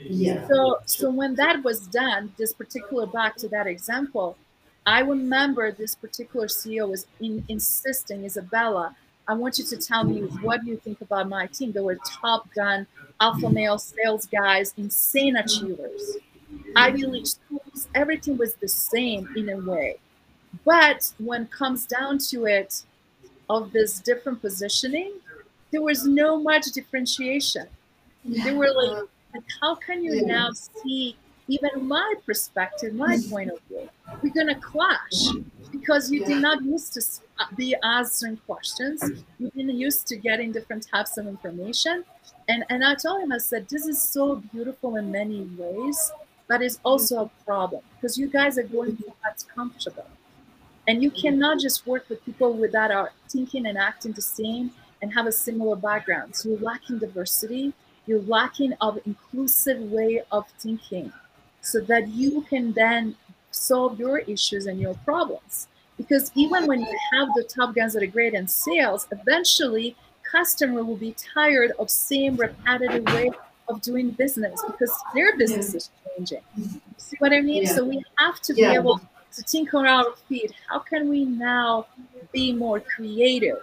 Yeah. 0.04 0.48
So, 0.48 0.80
so 0.86 1.10
when 1.10 1.36
that 1.36 1.64
was 1.64 1.82
done, 1.88 2.34
this 2.38 2.54
particular 2.54 3.06
back 3.06 3.36
to 3.38 3.48
that 3.50 3.68
example, 3.68 4.38
I 4.86 5.02
remember 5.02 5.72
this 5.72 5.96
particular 5.96 6.48
CEO 6.48 6.90
was 6.90 7.06
in, 7.20 7.44
insisting, 7.50 8.22
Izabela, 8.22 8.96
I 9.28 9.34
want 9.34 9.58
you 9.58 9.66
to 9.66 9.78
tell 9.78 10.06
me 10.06 10.22
what 10.42 10.66
you 10.66 10.78
think 10.78 11.02
about 11.02 11.28
my 11.28 11.48
team. 11.48 11.74
They 11.74 11.82
were 11.82 11.98
top 12.06 12.52
gun, 12.54 12.88
alpha 13.20 13.50
male 13.50 13.78
sales 13.78 14.26
guys, 14.26 14.74
insane 14.78 15.36
achievers. 15.36 16.18
Ivy 16.76 17.06
League 17.06 17.28
schools, 17.28 17.88
everything 17.96 18.38
was 18.38 18.56
the 18.56 18.68
same 18.68 19.30
in 19.36 19.50
a 19.50 19.58
way. 19.58 19.98
But 20.66 21.14
when 21.20 21.44
it 21.44 21.52
comes 21.52 21.86
down 21.86 22.20
to 22.30 22.46
it, 22.46 22.84
of 23.50 23.72
this 23.72 24.00
different 24.00 24.42
positioning, 24.42 25.14
there 25.72 25.82
was 25.82 26.06
no 26.06 26.38
much 26.42 26.66
differentiation. 26.74 27.68
They 28.44 28.52
were 28.54 28.72
like, 28.74 29.44
how 29.62 29.76
can 29.76 30.04
you 30.04 30.16
Yeah. 30.16 30.28
now 30.28 30.52
see 30.54 31.18
even 31.48 31.88
my 31.88 32.16
perspective, 32.26 32.94
my 32.94 33.18
point 33.30 33.52
of 33.52 33.60
view? 33.70 33.90
We're 34.22 34.34
gonna 34.34 34.60
clash 34.60 35.36
because 35.72 36.12
you 36.12 36.24
did 36.26 36.40
not 36.40 36.64
used 36.64 36.94
to 36.94 37.02
uh, 37.40 37.46
be 37.56 37.76
answering 37.84 38.38
questions. 38.38 39.02
You 39.40 39.50
didn't 39.52 39.78
used 39.78 40.08
to 40.08 40.18
getting 40.18 40.52
different 40.52 40.88
types 40.88 41.18
of 41.18 41.28
information. 41.28 42.06
And 42.48 42.64
and 42.70 42.84
I 42.84 42.96
told 42.96 43.22
him, 43.24 43.32
I 43.32 43.38
said, 43.40 43.68
this 43.70 43.86
is 43.88 44.02
so 44.02 44.38
beautiful 44.38 44.96
in 44.96 45.12
many 45.12 45.44
ways, 45.44 46.12
but 46.48 46.62
it's 46.62 46.80
also 46.84 47.24
a 47.24 47.46
problem 47.46 47.82
because 47.96 48.18
you 48.18 48.28
guys 48.28 48.58
are 48.58 48.64
going 48.64 48.92
mm-hmm. 48.92 49.04
for 49.04 49.16
what's 49.22 49.44
comfortable. 49.44 50.08
And 50.88 51.04
you 51.04 51.12
mm-hmm. 51.12 51.22
cannot 51.22 51.60
just 51.60 51.86
work 51.86 52.08
with 52.10 52.24
people 52.26 52.54
without 52.54 52.92
are 52.92 53.12
thinking 53.30 53.66
and 53.66 53.78
acting 53.78 54.14
the 54.14 54.22
same 54.22 54.72
and 55.02 55.14
have 55.14 55.28
a 55.28 55.32
similar 55.32 55.76
background. 55.76 56.36
So 56.36 56.50
you're 56.50 56.60
lacking 56.60 57.00
diversity, 57.00 57.74
you're 58.06 58.22
lacking 58.22 58.74
of 58.82 59.00
inclusive 59.06 59.82
way 59.92 60.24
of 60.32 60.48
thinking 60.60 61.12
so 61.62 61.82
that 61.82 62.08
you 62.08 62.42
can 62.50 62.72
then 62.72 63.16
solve 63.52 64.00
your 64.00 64.20
issues 64.20 64.66
and 64.66 64.80
your 64.80 64.94
problems. 65.06 65.68
Because 65.98 66.32
even 66.36 66.68
when 66.68 66.82
you 66.82 66.98
have 67.14 67.30
the 67.36 67.44
top 67.44 67.76
guns 67.76 67.94
that 67.94 68.04
are 68.04 68.08
great 68.08 68.34
in 68.34 68.48
sales, 68.48 69.08
eventually 69.12 69.96
customer 70.24 70.84
will 70.84 70.98
be 70.98 71.14
tired 71.14 71.72
of 71.80 71.90
same 71.90 72.36
repetitive 72.36 73.06
way 73.06 73.32
of 73.70 73.82
doing 73.82 74.12
business 74.12 74.64
because 74.66 74.94
their 75.14 75.38
business 75.38 75.74
is 75.74 75.90
changing. 76.16 76.42
See 76.98 77.18
what 77.20 77.34
I 77.34 77.42
mean? 77.42 77.64
Yeah. 77.64 77.74
So 77.74 77.86
we 77.86 78.04
have 78.18 78.40
to 78.42 78.54
be 78.54 78.64
able 78.64 79.02
to 79.34 79.42
think 79.44 79.74
on 79.74 79.86
our 79.88 80.16
feet. 80.28 80.54
How 80.70 80.80
can 80.80 81.10
we 81.10 81.26
now 81.26 81.88
be 82.32 82.54
more 82.54 82.80
creative? 82.80 83.60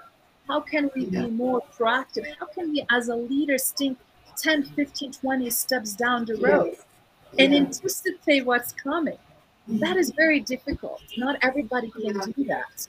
How 0.48 0.60
can 0.60 0.90
we 0.94 1.06
yeah, 1.06 1.22
be 1.22 1.30
more 1.30 1.62
proactive? 1.76 2.26
How 2.38 2.46
can 2.46 2.70
we, 2.72 2.84
as 2.90 3.08
a 3.08 3.16
leader, 3.16 3.56
think 3.58 3.98
10, 4.36 4.64
15, 4.64 5.12
20 5.12 5.50
steps 5.50 5.94
down 5.94 6.26
the 6.26 6.36
road 6.36 6.76
and 7.38 7.52
yeah, 7.52 7.60
anticipate 7.60 8.44
what's 8.44 8.72
coming? 8.72 9.18
That 9.66 9.96
is 9.96 10.10
very 10.10 10.40
difficult. 10.40 11.00
Not 11.16 11.38
everybody 11.42 11.90
can 11.90 12.02
yeah. 12.02 12.26
do 12.36 12.44
that. 12.44 12.86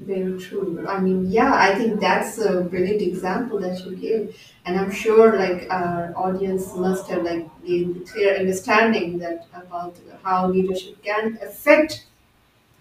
Very 0.00 0.40
true. 0.40 0.86
I 0.88 0.98
mean, 0.98 1.30
yeah, 1.30 1.52
I 1.54 1.74
think 1.74 2.00
that's 2.00 2.38
a 2.38 2.62
brilliant 2.62 3.02
example 3.02 3.60
that 3.60 3.84
you 3.84 3.94
gave, 3.96 4.34
and 4.64 4.78
I'm 4.80 4.90
sure 4.90 5.38
like 5.38 5.66
our 5.70 6.14
audience 6.16 6.74
must 6.74 7.06
have 7.10 7.22
like 7.22 7.46
gained 7.66 8.08
clear 8.08 8.34
understanding 8.38 9.18
that 9.18 9.46
about 9.54 9.94
how 10.22 10.48
leadership 10.48 11.04
can 11.04 11.38
affect 11.42 12.06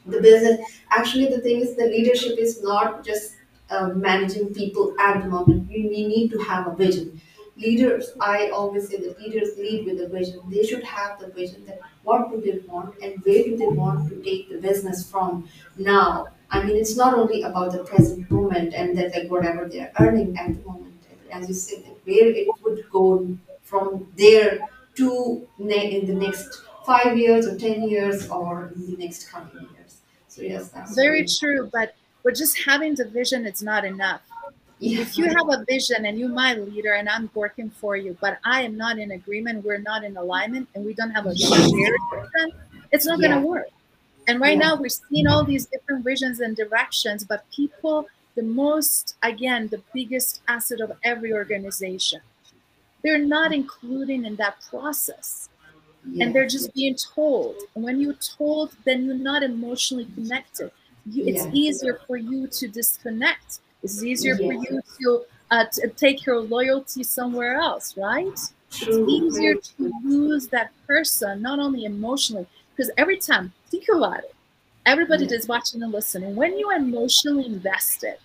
the 0.05 0.21
business. 0.21 0.59
Actually 0.91 1.27
the 1.27 1.41
thing 1.41 1.61
is 1.61 1.75
the 1.75 1.85
leadership 1.87 2.37
is 2.39 2.63
not 2.63 3.05
just 3.05 3.35
uh, 3.69 3.89
managing 3.89 4.53
people 4.53 4.95
at 4.99 5.21
the 5.21 5.27
moment. 5.29 5.69
We 5.69 5.83
need 6.07 6.31
to 6.31 6.39
have 6.39 6.67
a 6.67 6.75
vision. 6.75 7.21
Leaders 7.57 8.11
i 8.21 8.49
always 8.49 8.87
say 8.89 8.97
that 8.97 9.19
leaders 9.21 9.49
lead 9.57 9.85
with 9.85 9.99
a 10.01 10.07
vision. 10.07 10.39
They 10.49 10.63
should 10.65 10.83
have 10.83 11.19
the 11.19 11.27
vision 11.27 11.65
that 11.65 11.79
what 12.03 12.31
do 12.31 12.41
they 12.41 12.59
want 12.67 12.95
and 13.03 13.15
where 13.25 13.43
do 13.43 13.57
they 13.57 13.67
want 13.67 14.09
to 14.09 14.21
take 14.23 14.49
the 14.49 14.57
business 14.57 15.09
from 15.11 15.47
now 15.77 16.27
i 16.51 16.63
mean 16.63 16.75
it's 16.75 16.95
not 16.97 17.13
only 17.13 17.41
about 17.43 17.71
the 17.71 17.83
present 17.83 18.29
moment 18.31 18.73
and 18.73 18.97
that 18.97 19.11
like 19.15 19.29
whatever 19.29 19.67
they're 19.67 19.91
earning 19.99 20.37
at 20.37 20.47
the 20.55 20.63
moment 20.69 20.95
as 21.31 21.47
you 21.47 21.53
said 21.53 21.83
that 21.85 21.95
where 22.05 22.29
it 22.41 22.47
would 22.63 22.83
go 22.91 23.27
from 23.63 24.11
there 24.17 24.67
to 24.95 25.47
ne- 25.59 25.99
in 25.99 26.07
the 26.07 26.13
next 26.13 26.61
five 26.85 27.17
years 27.17 27.45
or 27.47 27.57
ten 27.57 27.83
years 27.87 28.27
or 28.29 28.71
in 28.75 28.85
the 28.91 28.97
next 28.97 29.29
coming 29.29 29.67
years 29.75 29.99
so 30.27 30.41
yes, 30.43 30.69
that's 30.69 30.95
Very 30.95 31.23
very 31.23 31.25
true. 31.25 31.69
But 31.73 31.95
but 32.23 32.35
just 32.35 32.59
having 32.63 32.93
the 32.95 33.05
vision 33.05 33.45
is 33.47 33.63
not 33.63 33.83
enough. 33.85 34.21
yeah, 34.79 35.01
If 35.01 35.17
you 35.17 35.25
have 35.25 35.49
a 35.49 35.65
vision 35.67 36.05
and 36.05 36.19
you're 36.19 36.29
my 36.29 36.53
leader 36.53 36.93
and 36.93 37.09
I'm 37.09 37.29
working 37.33 37.69
for 37.69 37.97
you, 37.97 38.17
but 38.21 38.39
I 38.43 38.61
am 38.61 38.77
not 38.77 38.97
in 38.99 39.11
agreement, 39.11 39.65
we're 39.65 39.79
not 39.79 40.03
in 40.03 40.15
alignment, 40.17 40.69
and 40.75 40.85
we 40.85 40.93
don't 40.93 41.11
have 41.11 41.25
a 41.25 41.35
shared 41.35 42.01
vision, 42.11 42.51
it's 42.91 43.05
not 43.05 43.19
going 43.21 43.31
to 43.31 43.39
work. 43.39 43.67
And 44.29 44.39
right 44.39 44.57
yeah, 44.57 44.67
now 44.67 44.75
we're 44.75 44.89
seeing 44.89 45.25
all 45.25 45.43
these 45.43 45.65
different 45.65 46.05
visions 46.05 46.39
and 46.39 46.55
directions, 46.55 47.23
but 47.23 47.49
people, 47.49 48.07
the 48.35 48.43
most, 48.43 49.15
again, 49.23 49.69
the 49.69 49.81
biggest 49.91 50.41
asset 50.47 50.81
of 50.81 50.91
every 51.03 51.33
organization, 51.33 52.21
they're 53.01 53.17
not 53.17 53.51
including 53.51 54.25
in 54.25 54.35
that 54.35 54.61
process. 54.69 55.49
And 56.21 56.33
they're 56.33 56.47
just 56.47 56.73
being 56.75 56.95
told. 56.95 57.55
And 57.73 57.83
when 57.83 57.99
you're 57.99 58.13
told, 58.13 58.75
then 58.85 59.05
you're 59.05 59.15
not 59.15 59.41
emotionally 59.41 60.07
connected. 60.13 60.71
You, 61.05 61.25
it's 61.25 61.45
yeah, 61.45 61.51
easier 61.51 61.99
for 62.05 62.17
you 62.17 62.47
to 62.47 62.67
disconnect. 62.67 63.59
It's 63.83 64.03
easier 64.03 64.37
for 64.37 64.53
you 64.53 64.81
to, 64.99 65.23
uh, 65.51 65.65
to 65.73 65.87
take 65.89 66.25
your 66.25 66.39
loyalty 66.39 67.03
somewhere 67.03 67.55
else, 67.55 67.97
right? 67.97 68.39
It's 68.71 69.09
easier 69.17 69.55
to 69.55 69.91
lose 70.03 70.47
that 70.47 70.71
person, 70.87 71.41
not 71.41 71.57
only 71.59 71.85
emotionally, 71.85 72.47
because 72.79 72.91
every 72.97 73.17
time, 73.17 73.51
think 73.67 73.83
about 73.93 74.19
it, 74.19 74.33
everybody 74.85 75.25
Yeah, 75.25 75.31
that's 75.31 75.49
watching 75.49 75.83
and 75.83 75.91
listening, 75.91 76.33
when 76.33 76.57
you're 76.57 76.75
emotionally 76.75 77.45
invested, 77.45 78.15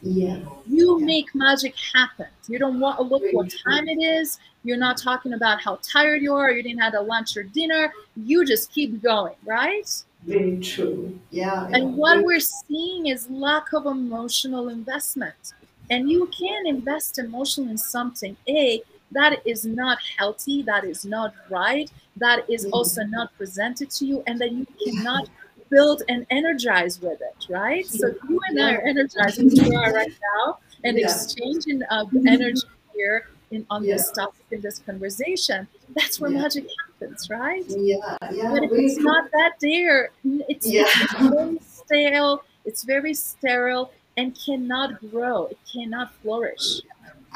yeah, 0.00 0.38
you 0.64 1.00
yeah. 1.00 1.04
make 1.04 1.34
magic 1.34 1.74
happen. 1.92 2.28
You 2.46 2.60
don't 2.60 2.78
want 2.78 2.98
to 2.98 3.02
look 3.02 3.24
what 3.32 3.52
time 3.66 3.88
it 3.88 4.00
is. 4.00 4.38
You're 4.62 4.76
not 4.76 4.96
talking 4.96 5.32
about 5.32 5.60
how 5.60 5.80
tired 5.82 6.22
you 6.22 6.34
are. 6.34 6.52
You 6.52 6.62
didn't 6.62 6.82
have 6.82 6.94
a 6.94 7.00
lunch 7.00 7.36
or 7.36 7.42
dinner. 7.42 7.92
You 8.14 8.46
just 8.46 8.70
keep 8.70 9.02
going, 9.02 9.34
right? 9.44 9.90
Very 10.22 10.58
true. 10.58 11.18
Yeah, 11.32 11.68
yeah. 11.68 11.76
And 11.76 11.96
what 11.96 12.14
Very 12.14 12.26
we're 12.26 12.40
seeing 12.40 13.06
is 13.06 13.28
lack 13.28 13.72
of 13.72 13.86
emotional 13.86 14.68
investment. 14.68 15.54
And 15.90 16.08
you 16.08 16.30
can 16.38 16.64
invest 16.64 17.18
emotionally 17.18 17.72
in 17.72 17.78
something, 17.78 18.36
A, 18.46 18.82
that 19.14 19.40
is 19.46 19.64
not 19.64 19.98
healthy, 20.18 20.62
that 20.62 20.84
is 20.84 21.04
not 21.04 21.34
right, 21.50 21.90
that 22.16 22.48
is 22.50 22.64
mm-hmm. 22.64 22.74
also 22.74 23.02
not 23.04 23.34
presented 23.36 23.90
to 23.90 24.06
you, 24.06 24.22
and 24.26 24.40
that 24.40 24.52
you 24.52 24.66
cannot 24.84 25.28
build 25.70 26.02
and 26.08 26.26
energize 26.30 27.00
with 27.00 27.20
it, 27.20 27.46
right? 27.48 27.86
So 27.86 28.08
you 28.28 28.40
and 28.48 28.60
I 28.60 28.74
are 28.74 28.82
energized 28.82 29.40
as 29.40 29.60
we 29.60 29.74
are 29.74 29.92
right 29.92 30.12
now 30.36 30.58
and 30.84 30.98
yeah, 30.98 31.06
exchanging 31.06 31.82
of 31.84 32.10
energy 32.26 32.60
here 32.94 33.28
in, 33.50 33.66
on 33.70 33.84
yeah, 33.84 33.96
this 33.96 34.10
topic 34.12 34.44
in 34.50 34.60
this 34.60 34.78
conversation. 34.80 35.66
That's 35.94 36.20
where 36.20 36.30
yeah, 36.30 36.42
magic 36.42 36.66
happens, 36.86 37.28
right? 37.30 37.64
yeah, 37.68 38.16
yeah. 38.32 38.50
But 38.50 38.64
if 38.64 38.70
it's 38.72 38.98
not 38.98 39.30
that 39.32 39.54
there, 39.60 40.10
it's 40.48 40.66
Yeah. 40.66 40.84
it's 40.86 41.12
very 41.12 41.58
stale, 41.60 42.44
it's 42.64 42.82
very 42.82 43.14
sterile 43.14 43.92
and 44.16 44.36
cannot 44.44 45.10
grow. 45.10 45.46
It 45.46 45.58
cannot 45.72 46.12
flourish. 46.22 46.80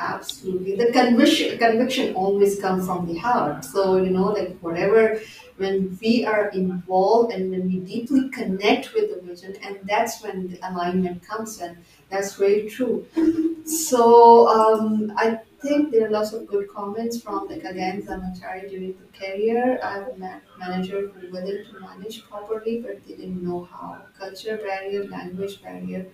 Absolutely. 0.00 0.76
The 0.76 0.92
conviction 0.92 1.58
conviction 1.58 2.14
always 2.14 2.60
comes 2.60 2.86
from 2.86 3.06
the 3.08 3.16
heart. 3.18 3.64
So, 3.64 3.96
you 3.96 4.10
know, 4.10 4.26
like 4.26 4.56
whatever 4.60 5.20
when 5.56 5.98
we 6.00 6.24
are 6.24 6.48
involved 6.50 7.32
and 7.32 7.50
when 7.50 7.66
we 7.66 7.80
deeply 7.80 8.28
connect 8.28 8.94
with 8.94 9.10
the 9.12 9.20
vision 9.26 9.56
and 9.60 9.80
that's 9.86 10.22
when 10.22 10.46
the 10.50 10.58
alignment 10.70 11.26
comes 11.26 11.60
in. 11.60 11.78
That's 12.10 12.34
very 12.36 12.68
true. 12.68 13.06
So 13.68 14.48
um, 14.48 15.12
I 15.16 15.40
think 15.60 15.90
there 15.90 16.06
are 16.06 16.10
lots 16.10 16.32
of 16.32 16.46
good 16.46 16.68
comments 16.70 17.20
from 17.20 17.48
like 17.48 17.64
again 17.64 18.00
Zamachari 18.00 18.70
during 18.70 18.94
the 18.96 19.18
career. 19.18 19.78
I 19.82 19.92
have 19.98 20.16
met 20.16 20.40
manager 20.58 21.08
who 21.08 21.30
willing 21.30 21.64
to 21.70 21.80
manage 21.80 22.24
properly 22.30 22.80
but 22.80 23.04
they 23.06 23.14
didn't 23.16 23.42
know 23.42 23.68
how. 23.70 23.98
Culture 24.18 24.56
barrier, 24.56 25.04
language 25.08 25.62
barrier, 25.62 26.06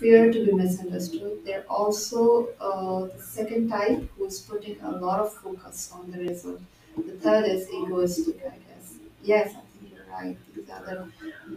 fear 0.00 0.32
to 0.32 0.44
be 0.46 0.52
misunderstood. 0.52 1.40
They're 1.44 1.64
also 1.68 2.48
uh, 2.60 3.06
the 3.16 3.22
second 3.22 3.68
type 3.68 4.08
who's 4.16 4.40
putting 4.40 4.80
a 4.80 4.90
lot 4.90 5.20
of 5.20 5.32
focus 5.34 5.90
on 5.92 6.10
the 6.10 6.18
result. 6.18 6.60
The 6.96 7.12
third 7.12 7.44
is 7.46 7.68
egoistic, 7.70 8.36
I 8.44 8.56
guess. 8.66 8.94
Yes, 9.22 9.54
I 9.56 9.60
think 9.78 9.94
you're 9.94 10.06
right. 10.10 10.36
These 10.54 10.70
are 10.70 10.84
the 10.84 11.08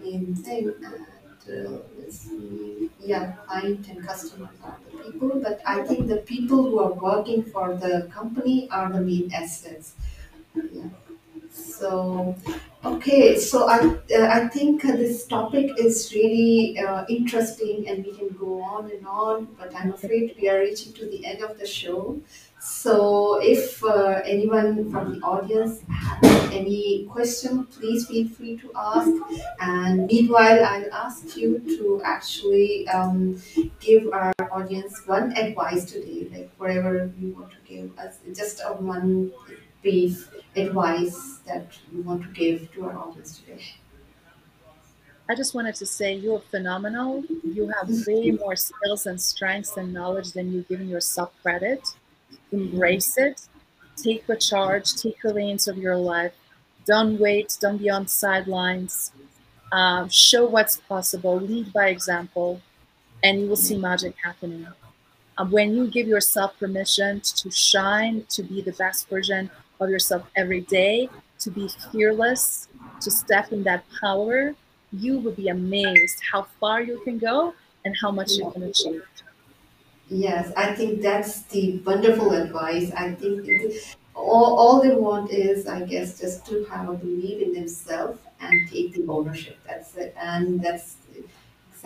main 0.01 0.35
thing. 0.35 0.73
And 0.83 1.75
uh. 1.75 1.77
Yeah, 2.99 3.33
client 3.47 3.87
and 3.89 4.05
customers 4.05 4.49
are 4.63 4.77
the 4.91 5.11
people, 5.11 5.39
but 5.41 5.61
I 5.65 5.83
think 5.83 6.07
the 6.07 6.17
people 6.17 6.63
who 6.63 6.79
are 6.79 6.93
working 6.93 7.43
for 7.43 7.75
the 7.75 8.09
company 8.13 8.67
are 8.71 8.91
the 8.91 9.01
main 9.01 9.31
assets. 9.33 9.93
Yeah. 10.73 10.89
So, 11.51 12.35
okay, 12.85 13.37
so 13.37 13.67
I 13.67 13.79
uh, 13.79 14.27
I 14.27 14.47
think 14.47 14.85
uh, 14.85 14.95
this 14.95 15.25
topic 15.27 15.71
is 15.77 16.11
really 16.13 16.79
uh, 16.79 17.05
interesting, 17.09 17.87
and 17.87 18.05
we 18.05 18.11
can 18.15 18.29
go 18.29 18.61
on 18.61 18.89
and 18.91 19.05
on. 19.07 19.47
But 19.57 19.75
I'm 19.75 19.93
afraid 19.93 20.35
we 20.39 20.49
are 20.49 20.59
reaching 20.59 20.93
to 20.93 21.05
the 21.05 21.25
end 21.25 21.43
of 21.43 21.57
the 21.59 21.65
show. 21.67 22.19
So, 22.59 23.39
if 23.41 23.83
uh, 23.83 24.21
anyone 24.25 24.91
from 24.91 25.13
the 25.13 25.25
audience 25.25 25.81
has 25.89 26.51
any 26.51 27.07
question, 27.09 27.65
please 27.65 28.07
feel 28.07 28.27
free 28.27 28.57
to 28.57 28.71
ask. 28.75 29.11
And 29.59 30.07
meanwhile, 30.07 30.65
I'll 30.65 30.91
ask 30.91 31.37
you 31.37 31.59
to 31.77 32.01
actually 32.03 32.87
um, 32.89 33.41
give 33.79 34.09
our 34.11 34.33
audience 34.51 35.01
one 35.05 35.31
advice 35.37 35.85
today, 35.85 36.27
like 36.33 36.51
whatever 36.57 37.11
you 37.19 37.33
want 37.33 37.51
to 37.51 37.57
give 37.65 37.97
us, 37.99 38.17
just 38.35 38.59
a 38.65 38.73
one 38.73 39.31
brief 39.87 40.29
advice 40.57 41.39
that 41.47 41.65
you 41.93 42.01
want 42.01 42.21
to 42.21 42.29
give 42.41 42.69
to 42.73 42.83
our 42.85 42.97
audience 42.97 43.39
today? 43.39 43.63
I 45.29 45.35
just 45.35 45.55
wanted 45.55 45.75
to 45.75 45.85
say 45.85 46.13
you're 46.13 46.43
phenomenal. 46.51 47.23
You 47.43 47.71
have 47.75 47.87
way 48.05 48.31
more 48.31 48.57
skills 48.57 49.05
and 49.05 49.19
strengths 49.19 49.77
and 49.77 49.93
knowledge 49.93 50.33
than 50.33 50.51
you're 50.51 50.69
giving 50.71 50.89
yourself 50.89 51.31
credit. 51.41 51.81
Embrace 52.51 53.17
it. 53.17 53.47
Take 53.95 54.27
the 54.27 54.35
charge. 54.35 54.87
Take 54.95 55.21
the 55.23 55.33
reins 55.33 55.69
of 55.69 55.77
your 55.77 55.95
life. 55.95 56.33
Don't 56.85 57.17
wait. 57.17 57.57
Don't 57.61 57.77
be 57.77 57.89
on 57.89 58.07
sidelines. 58.07 59.13
Um, 59.71 60.09
show 60.09 60.43
what's 60.45 60.75
possible. 60.93 61.39
Lead 61.39 61.71
by 61.71 61.87
example, 61.87 62.61
and 63.23 63.39
you 63.39 63.47
will 63.47 63.63
see 63.67 63.77
magic 63.77 64.15
happening. 64.23 64.67
Um, 65.37 65.51
when 65.51 65.75
you 65.75 65.87
give 65.87 66.07
yourself 66.07 66.57
permission 66.57 67.21
to 67.21 67.51
shine, 67.51 68.25
to 68.29 68.43
be 68.43 68.61
the 68.61 68.71
best 68.73 69.09
version 69.09 69.49
of 69.79 69.89
yourself 69.89 70.23
every 70.35 70.61
day, 70.61 71.09
to 71.39 71.51
be 71.51 71.69
fearless, 71.91 72.67
to 73.01 73.11
step 73.11 73.51
in 73.51 73.63
that 73.63 73.83
power, 74.01 74.55
you 74.91 75.19
will 75.19 75.33
be 75.33 75.49
amazed 75.49 76.21
how 76.31 76.43
far 76.59 76.81
you 76.81 76.99
can 77.03 77.17
go 77.17 77.53
and 77.85 77.95
how 78.01 78.11
much 78.11 78.31
you 78.33 78.49
can 78.51 78.63
achieve. 78.63 79.03
Yes, 80.09 80.53
I 80.55 80.73
think 80.73 81.01
that's 81.01 81.43
the 81.43 81.79
wonderful 81.79 82.31
advice. 82.31 82.91
I 82.93 83.13
think 83.13 83.45
all, 84.15 84.57
all 84.57 84.81
they 84.81 84.95
want 84.95 85.31
is, 85.31 85.67
I 85.67 85.83
guess, 85.83 86.19
just 86.19 86.45
to 86.47 86.63
have 86.65 86.89
a 86.89 86.93
belief 86.93 87.41
in 87.41 87.53
themselves 87.53 88.19
and 88.39 88.69
take 88.69 88.93
the 88.93 89.05
ownership. 89.07 89.57
That's 89.65 89.95
it. 89.95 90.15
And 90.17 90.61
that's 90.61 90.95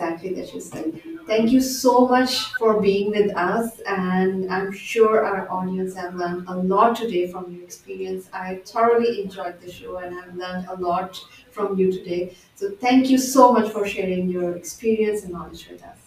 exactly 0.02 0.34
that 0.34 0.52
you 0.52 0.60
said. 0.60 1.00
Thank 1.26 1.52
you 1.52 1.60
so 1.60 2.08
much 2.08 2.52
for 2.54 2.80
being 2.80 3.10
with 3.10 3.36
us, 3.36 3.80
and 3.80 4.50
I'm 4.52 4.72
sure 4.72 5.24
our 5.24 5.48
audience 5.50 5.94
have 5.94 6.16
learned 6.16 6.48
a 6.48 6.56
lot 6.56 6.96
today 6.96 7.30
from 7.30 7.52
your 7.54 7.62
experience. 7.62 8.28
I 8.32 8.60
thoroughly 8.64 9.22
enjoyed 9.22 9.60
the 9.60 9.70
show, 9.70 9.98
and 9.98 10.18
I've 10.18 10.34
learned 10.34 10.66
a 10.68 10.74
lot 10.74 11.20
from 11.50 11.78
you 11.78 11.92
today. 11.92 12.34
So 12.56 12.70
thank 12.70 13.10
you 13.10 13.18
so 13.18 13.52
much 13.52 13.70
for 13.72 13.86
sharing 13.86 14.28
your 14.28 14.56
experience 14.56 15.22
and 15.22 15.32
knowledge 15.32 15.68
with 15.70 15.82
us. 15.84 15.98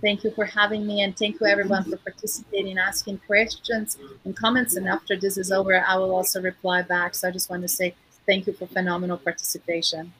Thank 0.00 0.24
you 0.24 0.30
for 0.30 0.46
having 0.46 0.86
me, 0.86 1.02
and 1.02 1.14
thank 1.14 1.38
you 1.38 1.46
everyone 1.46 1.84
for 1.84 1.98
participating, 1.98 2.78
asking 2.78 3.18
questions 3.26 3.98
and 4.24 4.34
comments. 4.34 4.76
And 4.76 4.88
after 4.88 5.14
this 5.14 5.36
is 5.36 5.52
over, 5.52 5.78
I 5.78 5.96
will 5.96 6.14
also 6.14 6.40
reply 6.40 6.80
back. 6.80 7.14
So 7.14 7.28
I 7.28 7.30
just 7.30 7.50
want 7.50 7.62
to 7.62 7.68
say 7.68 7.94
thank 8.26 8.46
you 8.46 8.54
for 8.54 8.66
phenomenal 8.66 9.18
participation. 9.18 10.14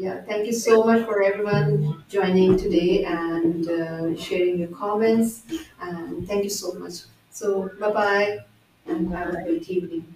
Yeah, 0.00 0.22
thank 0.22 0.46
you 0.46 0.52
so 0.52 0.82
much 0.84 1.04
for 1.04 1.22
everyone 1.22 2.04
joining 2.08 2.56
today 2.56 3.04
and 3.04 3.68
uh, 3.68 4.16
sharing 4.16 4.58
your 4.58 4.68
comments. 4.68 5.42
And 5.80 6.26
thank 6.26 6.44
you 6.44 6.50
so 6.50 6.72
much. 6.72 6.94
So, 7.30 7.68
bye 7.78 7.92
bye, 7.92 8.38
and 8.86 9.12
have 9.12 9.34
a 9.34 9.36
great 9.36 9.68
evening. 9.68 10.14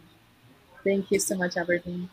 Thank 0.84 1.10
you 1.10 1.18
so 1.18 1.36
much, 1.36 1.56
Ambreen. 1.56 2.08